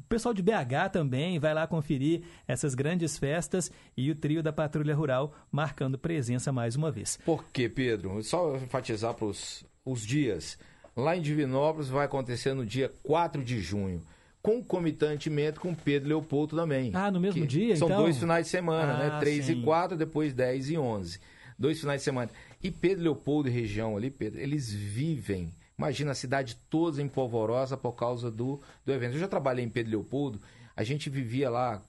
[0.10, 4.96] Pessoal de BH também vai lá conferir essas grandes festas e o trio da Patrulha
[4.96, 7.20] Rural marcando presença mais uma vez.
[7.24, 8.22] Por quê, Pedro?
[8.24, 10.58] Só enfatizar para os dias.
[10.96, 14.02] Lá em Divinópolis vai acontecer no dia 4 de junho.
[14.42, 16.90] Concomitantemente com Pedro Leopoldo também.
[16.94, 18.02] Ah, no mesmo dia, São então?
[18.02, 19.20] dois finais de semana, Ah, né?
[19.20, 19.60] 3 sim.
[19.60, 21.20] e 4, depois 10 e 11.
[21.60, 22.32] Dois finais de semana.
[22.64, 25.52] E Pedro Leopoldo e região ali, Pedro, eles vivem.
[25.80, 29.14] Imagina a cidade toda em polvorosa por causa do, do evento.
[29.14, 30.42] Eu já trabalhei em Pedro Leopoldo,
[30.76, 31.82] a gente vivia lá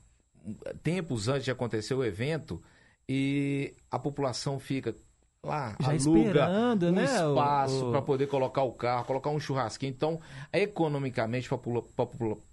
[0.83, 2.63] tempos antes de acontecer o evento
[3.09, 4.95] e a população fica
[5.43, 6.49] lá, Já aluga
[6.91, 9.91] um né, espaço o- para poder colocar o carro, colocar um churrasquinho.
[9.91, 10.21] Então,
[10.53, 11.49] economicamente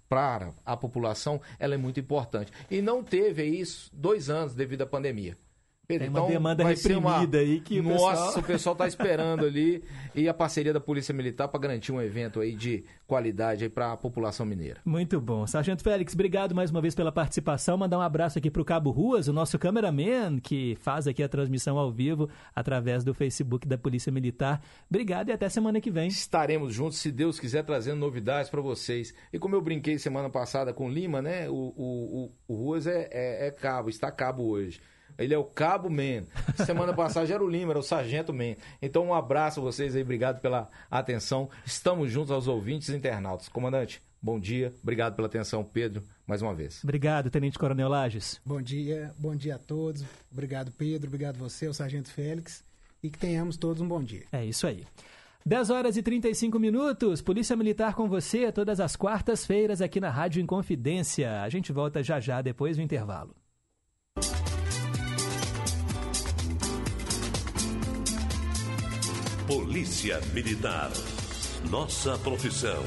[0.08, 2.50] para a população, ela é muito importante.
[2.70, 5.36] E não teve isso dois anos devido à pandemia.
[5.86, 8.72] Pedro, Tem uma então, demanda ser uma- reprimida aí que o Nossa, pessoal- o pessoal
[8.72, 9.84] está esperando ali
[10.14, 13.96] e a parceria da Polícia Militar para garantir um evento aí de qualidade para a
[13.96, 14.80] população mineira.
[14.84, 15.46] Muito bom.
[15.46, 17.76] Sargento Félix, obrigado mais uma vez pela participação.
[17.78, 21.28] Mandar um abraço aqui para o Cabo Ruas, o nosso cameraman, que faz aqui a
[21.28, 24.60] transmissão ao vivo através do Facebook da Polícia Militar.
[24.90, 26.08] Obrigado e até semana que vem.
[26.08, 29.14] Estaremos juntos, se Deus quiser, trazendo novidades para vocês.
[29.32, 31.48] E como eu brinquei semana passada com o Lima, né?
[31.48, 34.80] O, o, o, o Ruas é, é, é cabo, está cabo hoje.
[35.18, 36.24] Ele é o Cabo Man.
[36.64, 38.56] Semana passada era o Lima, era o Sargento Man.
[38.80, 41.48] Então, um abraço a vocês aí, obrigado pela atenção.
[41.64, 43.48] Estamos juntos aos ouvintes e internautas.
[43.48, 46.82] Comandante, bom dia, obrigado pela atenção, Pedro, mais uma vez.
[46.84, 48.40] Obrigado, Tenente Coronel Lages.
[48.44, 50.04] Bom dia, bom dia a todos.
[50.30, 51.08] Obrigado, Pedro.
[51.08, 52.64] Obrigado você, o Sargento Félix.
[53.02, 54.24] E que tenhamos todos um bom dia.
[54.32, 54.84] É isso aí.
[55.44, 57.22] 10 horas e 35 minutos.
[57.22, 61.40] Polícia Militar com você todas as quartas-feiras aqui na Rádio Inconfidência.
[61.42, 63.32] A gente volta já já depois do intervalo.
[69.46, 70.90] Polícia Militar.
[71.70, 72.82] Nossa profissão.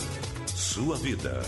[0.46, 1.42] Sua vida.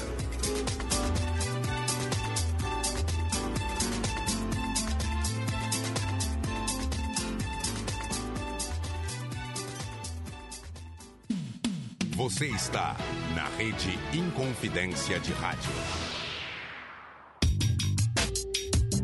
[12.16, 12.96] Você está
[13.36, 15.72] na rede Inconfidência de Rádio.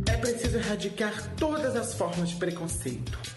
[0.08, 3.37] É preciso erradicar todas as formas de preconceito.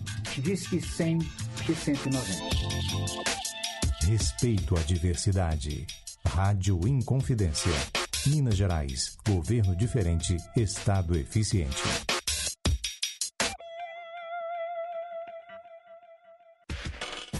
[0.37, 1.19] Disque 100
[1.67, 2.21] e 190.
[4.07, 5.85] Respeito à diversidade.
[6.25, 7.71] Rádio Inconfidência.
[8.27, 9.17] Minas Gerais.
[9.27, 10.37] Governo diferente.
[10.55, 12.10] Estado eficiente.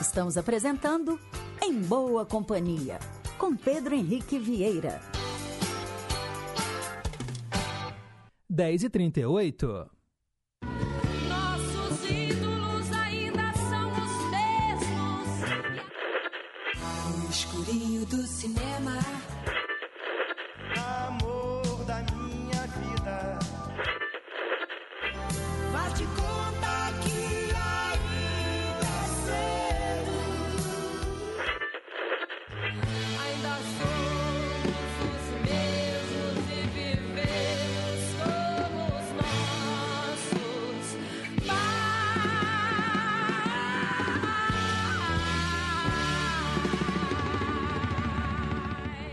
[0.00, 1.18] Estamos apresentando
[1.62, 2.98] Em Boa Companhia,
[3.38, 5.00] com Pedro Henrique Vieira.
[8.48, 9.90] 10 e 38
[11.28, 15.38] Nossos ídolos ainda são os mesmos.
[17.16, 19.21] No escurinho do cinema.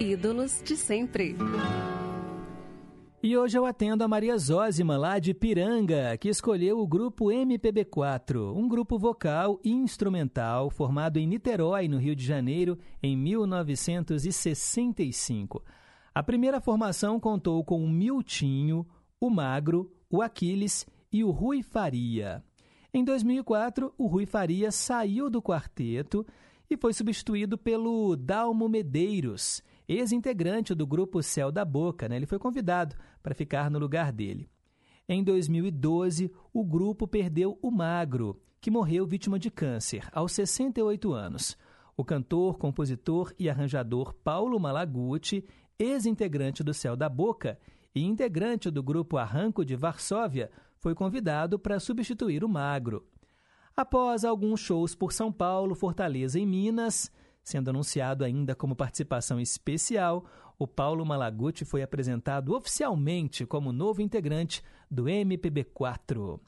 [0.10, 1.36] Ídolos de sempre.
[3.22, 8.56] E hoje eu atendo a Maria Zózima, lá de Piranga, que escolheu o grupo MPB4,
[8.56, 15.64] um grupo vocal e instrumental formado em Niterói, no Rio de Janeiro, em 1965.
[16.15, 18.88] A primeira formação contou com o Miltinho,
[19.22, 22.44] o Magro, o Aquiles e o Rui Faria.
[22.91, 26.26] Em 2004, o Rui Faria saiu do quarteto
[26.68, 32.07] e foi substituído pelo Dalmo Medeiros, ex-integrante do grupo Céu da Boca.
[32.07, 32.16] Né?
[32.16, 34.48] Ele foi convidado para ficar no lugar dele.
[35.07, 41.57] Em 2012, o grupo perdeu o Magro, que morreu vítima de câncer, aos 68 anos.
[41.98, 45.44] O cantor, compositor e arranjador Paulo Malaguti,
[45.80, 47.57] ex-integrante do Céu da Boca
[47.95, 53.06] e integrante do grupo Arranco de Varsóvia, foi convidado para substituir o Magro.
[53.76, 57.11] Após alguns shows por São Paulo, Fortaleza e Minas,
[57.49, 60.23] sendo anunciado ainda como participação especial,
[60.57, 66.39] o Paulo Malaguti foi apresentado oficialmente como novo integrante do MPB4.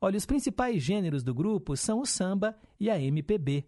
[0.00, 3.66] Olha, os principais gêneros do grupo são o samba e a MPB.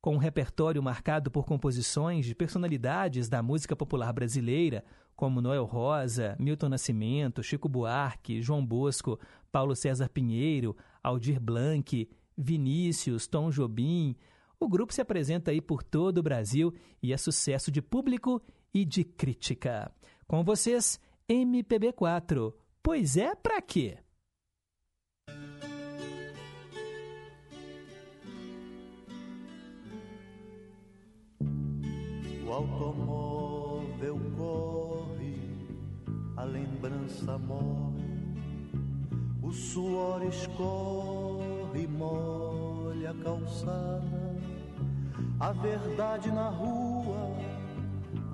[0.00, 4.82] Com um repertório marcado por composições de personalidades da música popular brasileira,
[5.14, 9.18] como Noel Rosa, Milton Nascimento, Chico Buarque, João Bosco,
[9.52, 14.16] Paulo César Pinheiro, Aldir Blanc, Vinícius, Tom Jobim,
[14.64, 16.72] o grupo se apresenta aí por todo o Brasil
[17.02, 18.42] e é sucesso de público
[18.72, 19.92] e de crítica.
[20.26, 22.52] Com vocês, MPB4.
[22.82, 23.98] Pois é, pra quê?
[32.46, 35.36] O automóvel corre,
[36.36, 38.04] a lembrança morre,
[39.42, 44.33] o suor escorre, molha a calçada,
[45.40, 47.54] a verdade na rua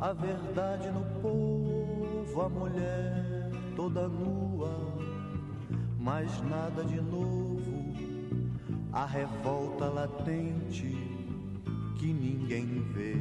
[0.00, 4.70] a verdade no povo, a mulher toda nua,
[5.98, 7.94] mas nada de novo,
[8.90, 10.96] a revolta latente
[11.98, 13.14] que ninguém vê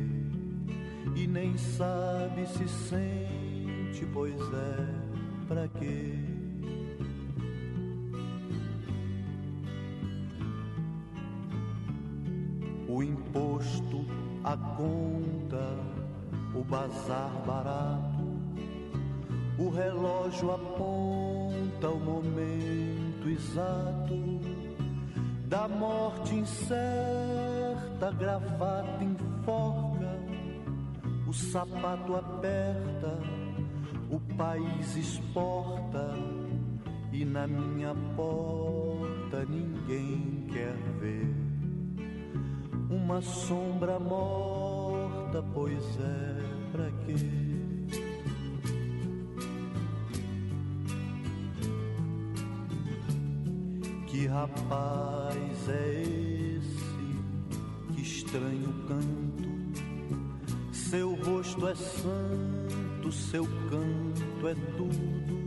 [1.16, 6.29] e nem sabe se sente, pois é, pra quê?
[13.00, 14.06] O imposto,
[14.44, 15.74] a conta,
[16.54, 18.26] o bazar barato,
[19.58, 24.42] o relógio aponta o momento exato
[25.48, 30.20] da morte incerta, gravata enforca,
[31.26, 33.18] o sapato aperta,
[34.12, 36.16] o país exporta
[37.14, 41.49] e na minha porta ninguém quer ver
[43.10, 47.16] uma sombra morta, pois é pra quê?
[54.06, 57.96] Que rapaz é esse?
[57.96, 59.50] Que estranho canto.
[60.72, 65.40] Seu rosto é santo, seu canto é tudo.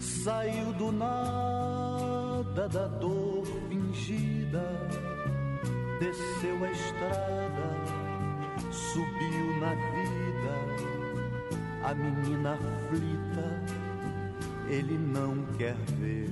[0.00, 4.37] Saiu do nada da dor fingida,
[5.98, 7.68] desceu a estrada
[8.70, 10.88] subiu na vida
[11.88, 13.62] a menina aflita,
[14.68, 16.30] ele não quer ver.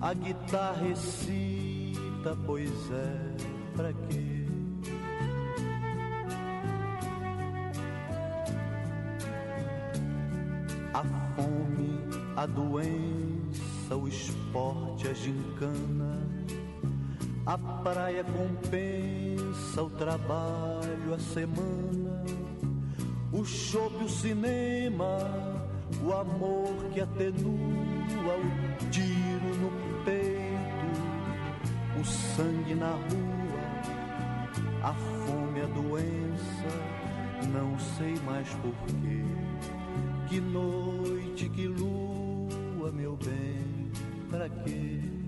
[0.00, 3.36] A guitarra recita, pois é,
[3.76, 4.46] pra quê?
[10.94, 11.02] A
[11.34, 11.98] fome,
[12.36, 16.18] a doença, o esporte, a gincana,
[17.44, 22.24] a praia compensa o trabalho, a semana,
[23.32, 25.18] o show o cinema,
[26.04, 29.70] o amor que atenua, o tiro no
[30.04, 33.62] peito, o sangue na rua,
[34.84, 36.68] a fome, a doença,
[37.52, 39.22] não sei mais porquê.
[40.28, 43.90] Que noite, que lua, meu bem,
[44.30, 45.21] pra quê?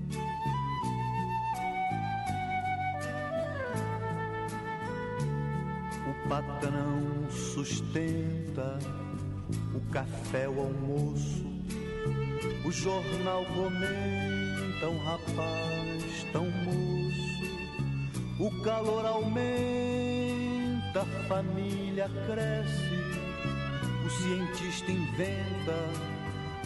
[6.29, 8.79] Patrão sustenta
[9.75, 11.45] o café, o almoço,
[12.65, 17.45] o jornal comenta um rapaz tão moço,
[18.39, 22.95] o calor aumenta, a família cresce,
[24.05, 25.91] o cientista inventa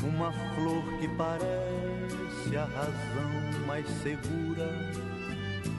[0.04, 4.68] uma flor que parece a razão mais segura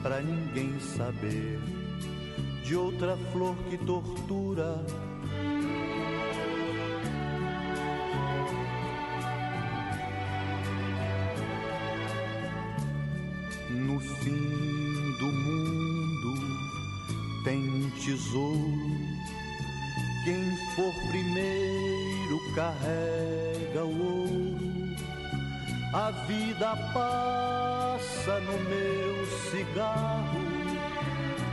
[0.02, 1.79] para ninguém saber
[2.70, 4.84] de outra flor que tortura.
[13.70, 16.34] No fim do mundo
[17.42, 19.00] tem um tesouro.
[20.24, 24.60] Quem for primeiro carrega o ouro.
[25.92, 30.49] A vida passa no meu cigarro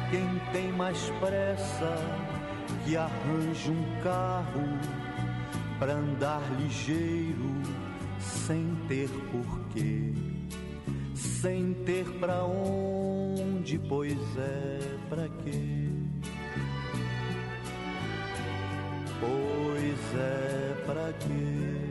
[0.09, 1.97] quem tem mais pressa
[2.85, 4.63] que arranje um carro
[5.77, 7.61] para andar ligeiro
[8.17, 10.13] sem ter porquê,
[11.13, 14.79] sem ter pra onde, pois é
[15.09, 15.89] pra quê?
[19.19, 21.87] Pois é pra quê?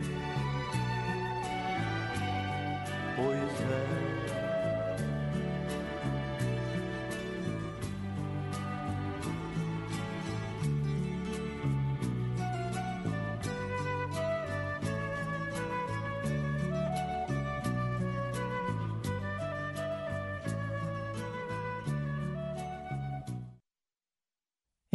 [3.14, 4.15] Pois é.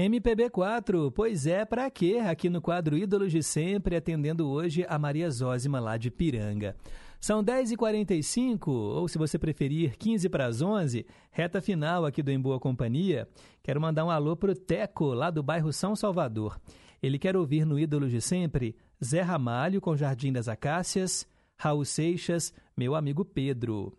[0.09, 2.19] MPB4, pois é, pra quê?
[2.25, 6.75] Aqui no quadro Ídolos de Sempre, atendendo hoje a Maria Zózima lá de Piranga.
[7.19, 12.39] São 10h45, ou se você preferir, 15 para as 11, reta final aqui do Em
[12.39, 13.27] Boa Companhia.
[13.61, 16.59] Quero mandar um alô pro Teco, lá do bairro São Salvador.
[17.01, 22.53] Ele quer ouvir no Ídolos de Sempre Zé Ramalho com Jardim das Acácias, Raul Seixas,
[22.75, 23.95] meu amigo Pedro.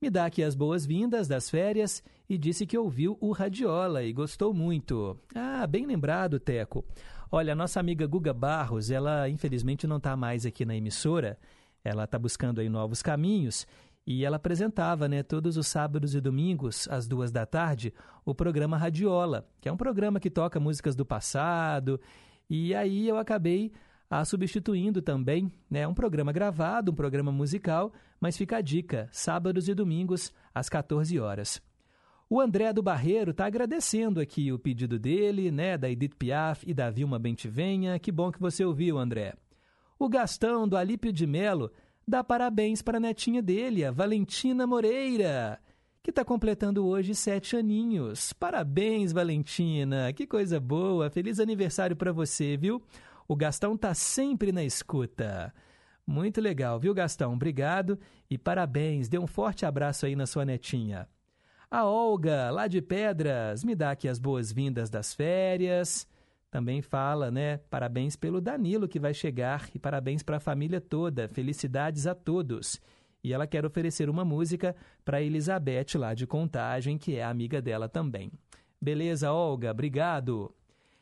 [0.00, 2.02] Me dá aqui as boas-vindas das férias
[2.32, 5.18] e disse que ouviu o Radiola e gostou muito.
[5.34, 6.82] Ah, bem lembrado, Teco.
[7.30, 11.38] Olha, nossa amiga Guga Barros, ela infelizmente não está mais aqui na emissora.
[11.84, 13.66] Ela está buscando aí novos caminhos
[14.06, 17.92] e ela apresentava, né, todos os sábados e domingos, às duas da tarde,
[18.24, 22.00] o programa Radiola, que é um programa que toca músicas do passado.
[22.48, 23.72] E aí eu acabei
[24.08, 29.68] a substituindo também, né, um programa gravado, um programa musical, mas fica a dica, sábados
[29.68, 31.60] e domingos, às 14 horas.
[32.34, 36.72] O André do Barreiro está agradecendo aqui o pedido dele, né, da Edith Piaf e
[36.72, 37.98] da Vilma Bentivenha.
[37.98, 39.34] Que bom que você ouviu, André.
[39.98, 41.70] O Gastão do Alípio de Melo
[42.08, 45.60] dá parabéns para a netinha dele, a Valentina Moreira,
[46.02, 48.32] que está completando hoje sete aninhos.
[48.32, 50.10] Parabéns, Valentina!
[50.14, 51.10] Que coisa boa!
[51.10, 52.82] Feliz aniversário para você, viu?
[53.28, 55.52] O Gastão tá sempre na escuta.
[56.06, 57.34] Muito legal, viu, Gastão?
[57.34, 57.98] Obrigado
[58.30, 59.06] e parabéns.
[59.06, 61.06] Dê um forte abraço aí na sua netinha.
[61.74, 66.06] A Olga, lá de Pedras, me dá aqui as boas-vindas das férias.
[66.50, 67.56] Também fala, né?
[67.70, 71.28] Parabéns pelo Danilo que vai chegar e parabéns para a família toda.
[71.28, 72.78] Felicidades a todos.
[73.24, 77.88] E ela quer oferecer uma música para Elizabeth lá de Contagem, que é amiga dela
[77.88, 78.30] também.
[78.78, 79.70] Beleza, Olga?
[79.70, 80.54] Obrigado.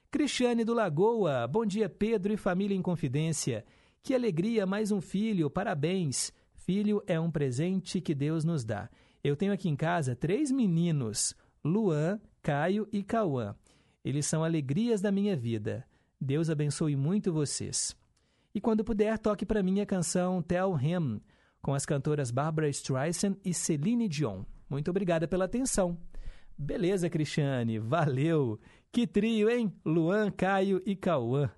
[0.09, 3.65] Cristiane do Lagoa, bom dia Pedro e família em confidência.
[4.05, 6.33] Que alegria, mais um filho, parabéns.
[6.55, 8.89] Filho é um presente que Deus nos dá.
[9.23, 11.35] Eu tenho aqui em casa três meninos,
[11.65, 13.55] Luan, Caio e Cauã.
[14.03, 15.87] Eles são alegrias da minha vida.
[16.19, 17.95] Deus abençoe muito vocês.
[18.55, 21.21] E quando puder, toque para mim a canção Tell Him,
[21.61, 24.43] com as cantoras Barbara Streisand e Celine Dion.
[24.69, 25.99] Muito obrigada pela atenção.
[26.57, 28.59] Beleza, Cristiane, valeu!
[28.93, 29.73] Que trio, hein?
[29.85, 31.51] Luan, Caio e Cauã.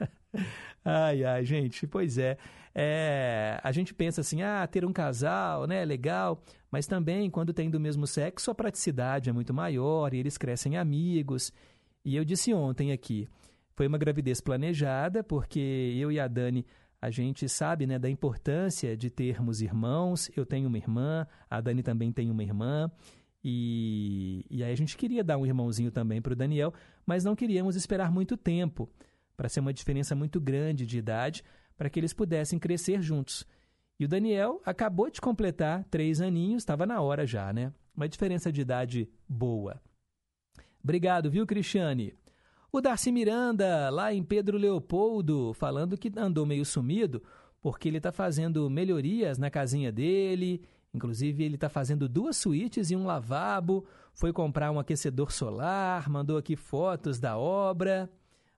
[0.84, 2.36] ai, ai, gente, pois é.
[2.80, 3.60] É.
[3.64, 6.40] A gente pensa assim, ah, ter um casal, né, legal.
[6.70, 10.76] Mas também, quando tem do mesmo sexo, a praticidade é muito maior e eles crescem
[10.76, 11.52] amigos.
[12.04, 13.28] E eu disse ontem aqui,
[13.74, 15.58] foi uma gravidez planejada, porque
[15.98, 16.64] eu e a Dani,
[17.02, 20.30] a gente sabe, né, da importância de termos irmãos.
[20.36, 22.88] Eu tenho uma irmã, a Dani também tem uma irmã.
[23.42, 26.72] E, e aí a gente queria dar um irmãozinho também para o Daniel,
[27.04, 28.88] mas não queríamos esperar muito tempo
[29.36, 31.42] para ser uma diferença muito grande de idade
[31.78, 33.46] para que eles pudessem crescer juntos.
[33.98, 37.72] E o Daniel acabou de completar três aninhos, estava na hora já, né?
[37.96, 39.80] Uma diferença de idade boa.
[40.84, 42.12] Obrigado, viu, Cristiane?
[42.70, 47.22] O Darcy Miranda, lá em Pedro Leopoldo, falando que andou meio sumido
[47.62, 52.96] porque ele está fazendo melhorias na casinha dele Inclusive, ele está fazendo duas suítes e
[52.96, 53.86] um lavabo.
[54.12, 58.10] Foi comprar um aquecedor solar, mandou aqui fotos da obra.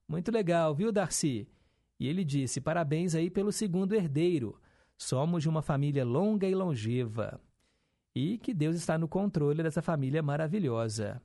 [0.08, 1.48] Muito legal, viu, Darcy?
[2.00, 4.58] E ele disse: parabéns aí pelo segundo herdeiro.
[4.96, 7.38] Somos de uma família longa e longeva.
[8.14, 11.22] E que Deus está no controle dessa família maravilhosa.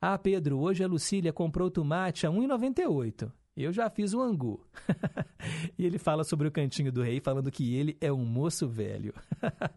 [0.00, 3.32] Ah, Pedro, hoje a Lucília comprou tomate a R$ 1,98.
[3.56, 4.64] Eu já fiz o angu.
[5.76, 9.12] e ele fala sobre o cantinho do rei, falando que ele é um moço velho.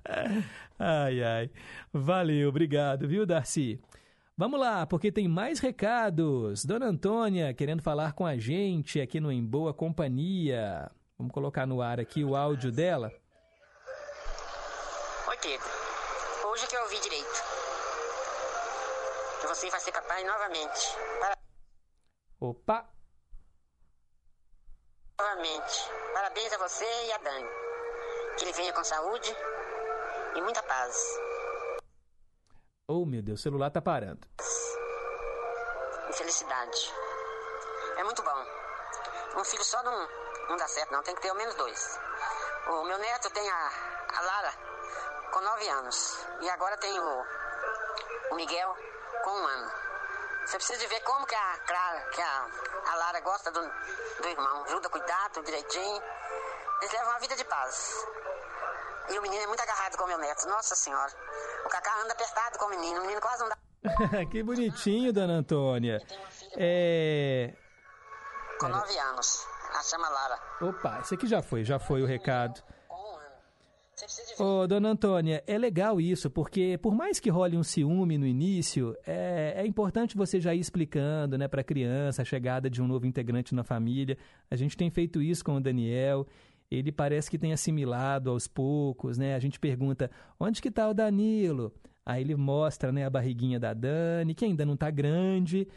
[0.78, 1.50] ai, ai.
[1.92, 3.80] Valeu, obrigado, viu, Darcy?
[4.42, 6.66] Vamos lá, porque tem mais recados.
[6.66, 10.90] Dona Antônia querendo falar com a gente aqui no Em Boa Companhia.
[11.16, 13.12] Vamos colocar no ar aqui o áudio dela.
[15.28, 15.68] Oi, Pedro.
[16.50, 17.44] Hoje que eu ouvi direito.
[19.48, 20.98] você vai ser papai novamente.
[21.20, 21.38] Para-
[22.40, 22.90] Opa!
[25.20, 25.88] Novamente.
[26.16, 27.48] Parabéns a você e a Dani.
[28.40, 29.36] Que ele venha com saúde
[30.36, 30.96] e muita paz.
[32.94, 34.20] Oh, meu Deus, o celular tá parando.
[36.12, 36.94] Felicidade.
[37.96, 38.46] É muito bom.
[39.38, 40.10] Um filho só não,
[40.50, 41.02] não dá certo, não.
[41.02, 42.00] Tem que ter ao menos dois.
[42.68, 43.72] O meu neto tem a,
[44.18, 44.54] a Lara
[45.32, 46.28] com nove anos.
[46.42, 47.26] E agora tem o,
[48.32, 48.76] o Miguel
[49.24, 49.72] com um ano.
[50.46, 52.48] Você precisa de ver como que a, Clara, que a,
[52.88, 54.66] a Lara gosta do, do irmão.
[54.66, 54.90] Ajuda
[55.32, 56.04] tudo direitinho.
[56.82, 58.06] Eles levam uma vida de paz.
[59.12, 60.46] E o menino é muito agarrado com o meu neto.
[60.50, 61.14] Nossa Senhora.
[61.66, 63.00] O Cacá anda apertado com o menino.
[63.00, 64.26] O menino quase não dá.
[64.30, 66.02] que bonitinho, dona Antônia.
[66.58, 67.54] É.
[68.60, 69.46] Com nove anos.
[69.74, 70.40] A chama Lara.
[70.62, 72.62] Opa, esse aqui já foi, já foi o recado.
[74.40, 78.96] Ô, dona Antônia, é legal isso, porque por mais que role um ciúme no início,
[79.06, 82.88] é, é importante você já ir explicando né, para a criança a chegada de um
[82.88, 84.18] novo integrante na família.
[84.50, 86.26] A gente tem feito isso com o Daniel.
[86.72, 89.36] Ele parece que tem assimilado aos poucos, né?
[89.36, 91.74] A gente pergunta, onde que está o Danilo?
[92.06, 95.68] Aí ele mostra né, a barriguinha da Dani, que ainda não está grande,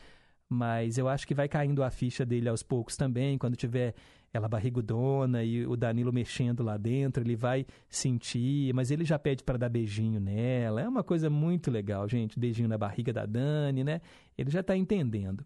[0.49, 3.95] mas eu acho que vai caindo a ficha dele aos poucos também, quando tiver
[4.33, 9.45] ela barrigudona e o Danilo mexendo lá dentro, ele vai sentir, mas ele já pede
[9.45, 10.81] para dar beijinho nela.
[10.81, 14.01] É uma coisa muito legal, gente, beijinho na barriga da Dani, né?
[14.37, 15.45] Ele já está entendendo.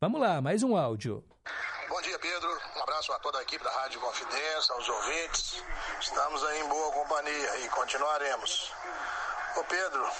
[0.00, 1.22] Vamos lá, mais um áudio.
[1.88, 2.35] Bom dia, Pedro.
[2.96, 5.62] Abraço a toda a equipe da Rádio Confidência, aos ouvintes.
[6.00, 8.72] Estamos aí em boa companhia e continuaremos.
[9.54, 10.10] Ô Pedro,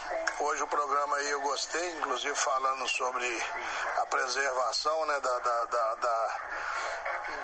[0.40, 3.42] hoje o programa aí eu gostei, inclusive falando sobre
[3.96, 6.40] a preservação né, da, da, da, da,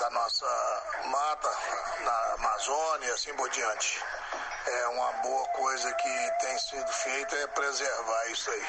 [0.01, 1.57] da nossa mata
[2.01, 4.05] na Amazônia e assim por diante.
[4.65, 8.67] É uma boa coisa que tem sido feita é preservar isso aí.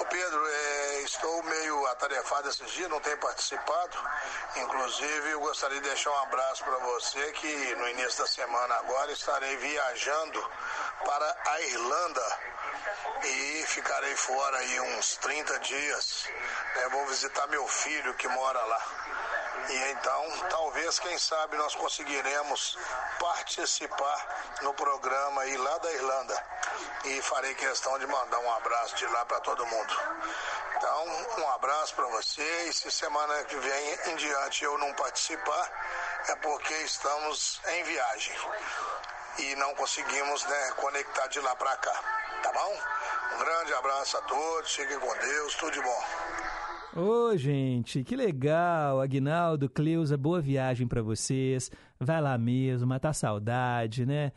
[0.00, 3.96] Ô Pedro, é, estou meio atarefado esses dias, não tenho participado.
[4.56, 9.12] Inclusive, eu gostaria de deixar um abraço para você que no início da semana agora
[9.12, 10.50] estarei viajando
[11.04, 12.38] para a Irlanda
[13.24, 16.24] e ficarei fora aí uns 30 dias.
[16.76, 16.88] né?
[16.90, 19.39] vou visitar meu filho que mora lá.
[19.68, 22.78] E então, talvez, quem sabe, nós conseguiremos
[23.18, 26.44] participar no programa aí lá da Irlanda.
[27.04, 29.96] E farei questão de mandar um abraço de lá para todo mundo.
[30.76, 31.06] Então,
[31.38, 32.68] um abraço para você.
[32.68, 35.70] E se semana que vem em diante eu não participar,
[36.28, 38.36] é porque estamos em viagem
[39.38, 42.02] e não conseguimos né, conectar de lá para cá.
[42.42, 42.78] Tá bom?
[43.34, 44.74] Um grande abraço a todos.
[44.74, 45.54] Fiquem com Deus.
[45.54, 46.04] Tudo de bom.
[46.96, 49.00] Ô, gente, que legal.
[49.00, 51.70] Aguinaldo, Cleusa, boa viagem para vocês.
[52.00, 54.32] Vai lá mesmo, matar saudade, né?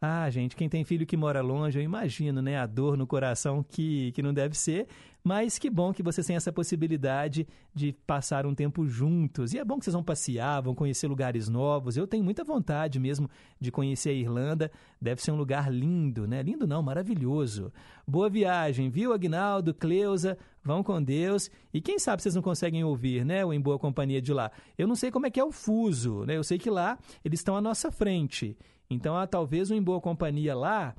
[0.00, 2.58] Ah, gente, quem tem filho que mora longe, eu imagino, né?
[2.58, 4.88] A dor no coração que, que não deve ser.
[5.22, 9.52] Mas que bom que vocês têm essa possibilidade de passar um tempo juntos.
[9.54, 11.96] E é bom que vocês vão passear, vão conhecer lugares novos.
[11.96, 13.30] Eu tenho muita vontade mesmo
[13.60, 14.72] de conhecer a Irlanda.
[15.00, 16.42] Deve ser um lugar lindo, né?
[16.42, 17.72] Lindo não, maravilhoso.
[18.04, 20.36] Boa viagem, viu, Agnaldo, Cleusa?
[20.64, 21.50] Vão com Deus.
[21.72, 23.44] E quem sabe vocês não conseguem ouvir, né?
[23.44, 24.50] O Em Boa Companhia de lá.
[24.78, 26.36] Eu não sei como é que é o fuso, né?
[26.36, 28.56] Eu sei que lá eles estão à nossa frente.
[28.88, 30.94] Então, ah, talvez o Em Boa Companhia lá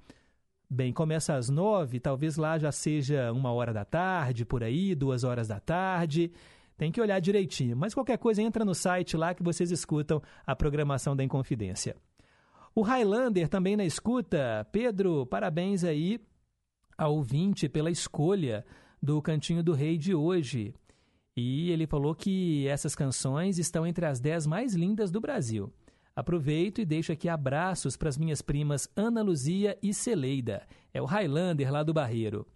[0.73, 5.23] Bem, começa às nove, talvez lá já seja uma hora da tarde, por aí, duas
[5.23, 6.31] horas da tarde.
[6.75, 7.77] Tem que olhar direitinho.
[7.77, 11.95] Mas qualquer coisa, entra no site lá que vocês escutam a programação da Inconfidência.
[12.73, 14.67] O Highlander também na escuta.
[14.71, 16.19] Pedro, parabéns aí
[16.97, 18.65] ao ouvinte pela escolha
[19.03, 20.73] do Cantinho do Rei de hoje.
[21.35, 25.69] E ele falou que essas canções estão entre as dez mais lindas do Brasil.
[26.15, 30.65] Aproveito e deixo aqui abraços para as minhas primas Ana Luzia e Celeida.
[30.93, 32.47] É o Highlander lá do Barreiro.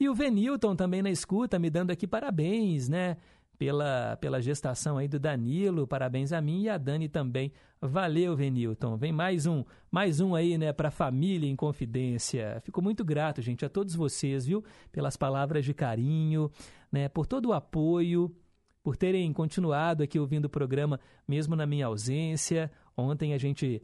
[0.00, 3.18] E o Venilton também na escuta, me dando aqui parabéns, né?
[3.56, 7.52] Pela, pela gestação aí do Danilo, parabéns a mim e a Dani também.
[7.80, 8.96] Valeu, Venilton.
[8.96, 12.60] Vem mais um, mais um aí, né, para família em confidência.
[12.64, 14.64] Fico muito grato, gente, a todos vocês, viu?
[14.90, 16.50] Pelas palavras de carinho,
[16.90, 18.34] né, por todo o apoio,
[18.82, 22.70] por terem continuado aqui ouvindo o programa mesmo na minha ausência.
[22.96, 23.82] Ontem a gente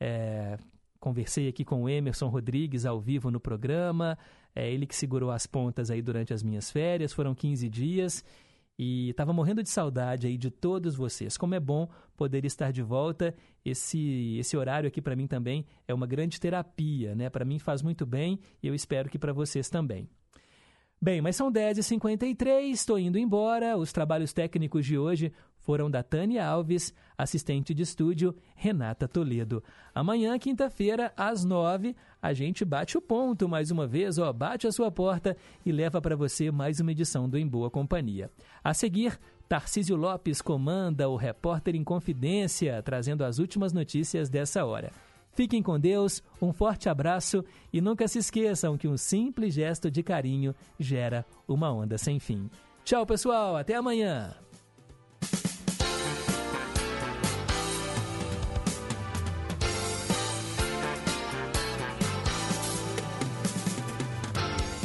[0.00, 0.58] é,
[1.00, 4.18] conversei aqui com o Emerson Rodrigues ao vivo no programa.
[4.54, 7.12] É ele que segurou as pontas aí durante as minhas férias.
[7.12, 8.24] Foram 15 dias
[8.78, 11.36] e estava morrendo de saudade aí de todos vocês.
[11.36, 13.34] Como é bom poder estar de volta.
[13.64, 17.30] Esse esse horário aqui para mim também é uma grande terapia, né?
[17.30, 20.08] Para mim faz muito bem e eu espero que para vocês também.
[21.00, 23.76] Bem, mas são 10h53, estou indo embora.
[23.76, 29.62] Os trabalhos técnicos de hoje foram da Tânia Alves, assistente de estúdio Renata Toledo.
[29.94, 31.94] Amanhã, quinta-feira, às 9
[32.24, 36.00] a gente bate o ponto mais uma vez, ó, bate a sua porta e leva
[36.00, 38.30] para você mais uma edição do Em Boa Companhia.
[38.64, 44.90] A seguir, Tarcísio Lopes comanda o Repórter em Confidência, trazendo as últimas notícias dessa hora.
[45.34, 50.02] Fiquem com Deus, um forte abraço e nunca se esqueçam que um simples gesto de
[50.02, 52.48] carinho gera uma onda sem fim.
[52.84, 54.43] Tchau, pessoal, até amanhã!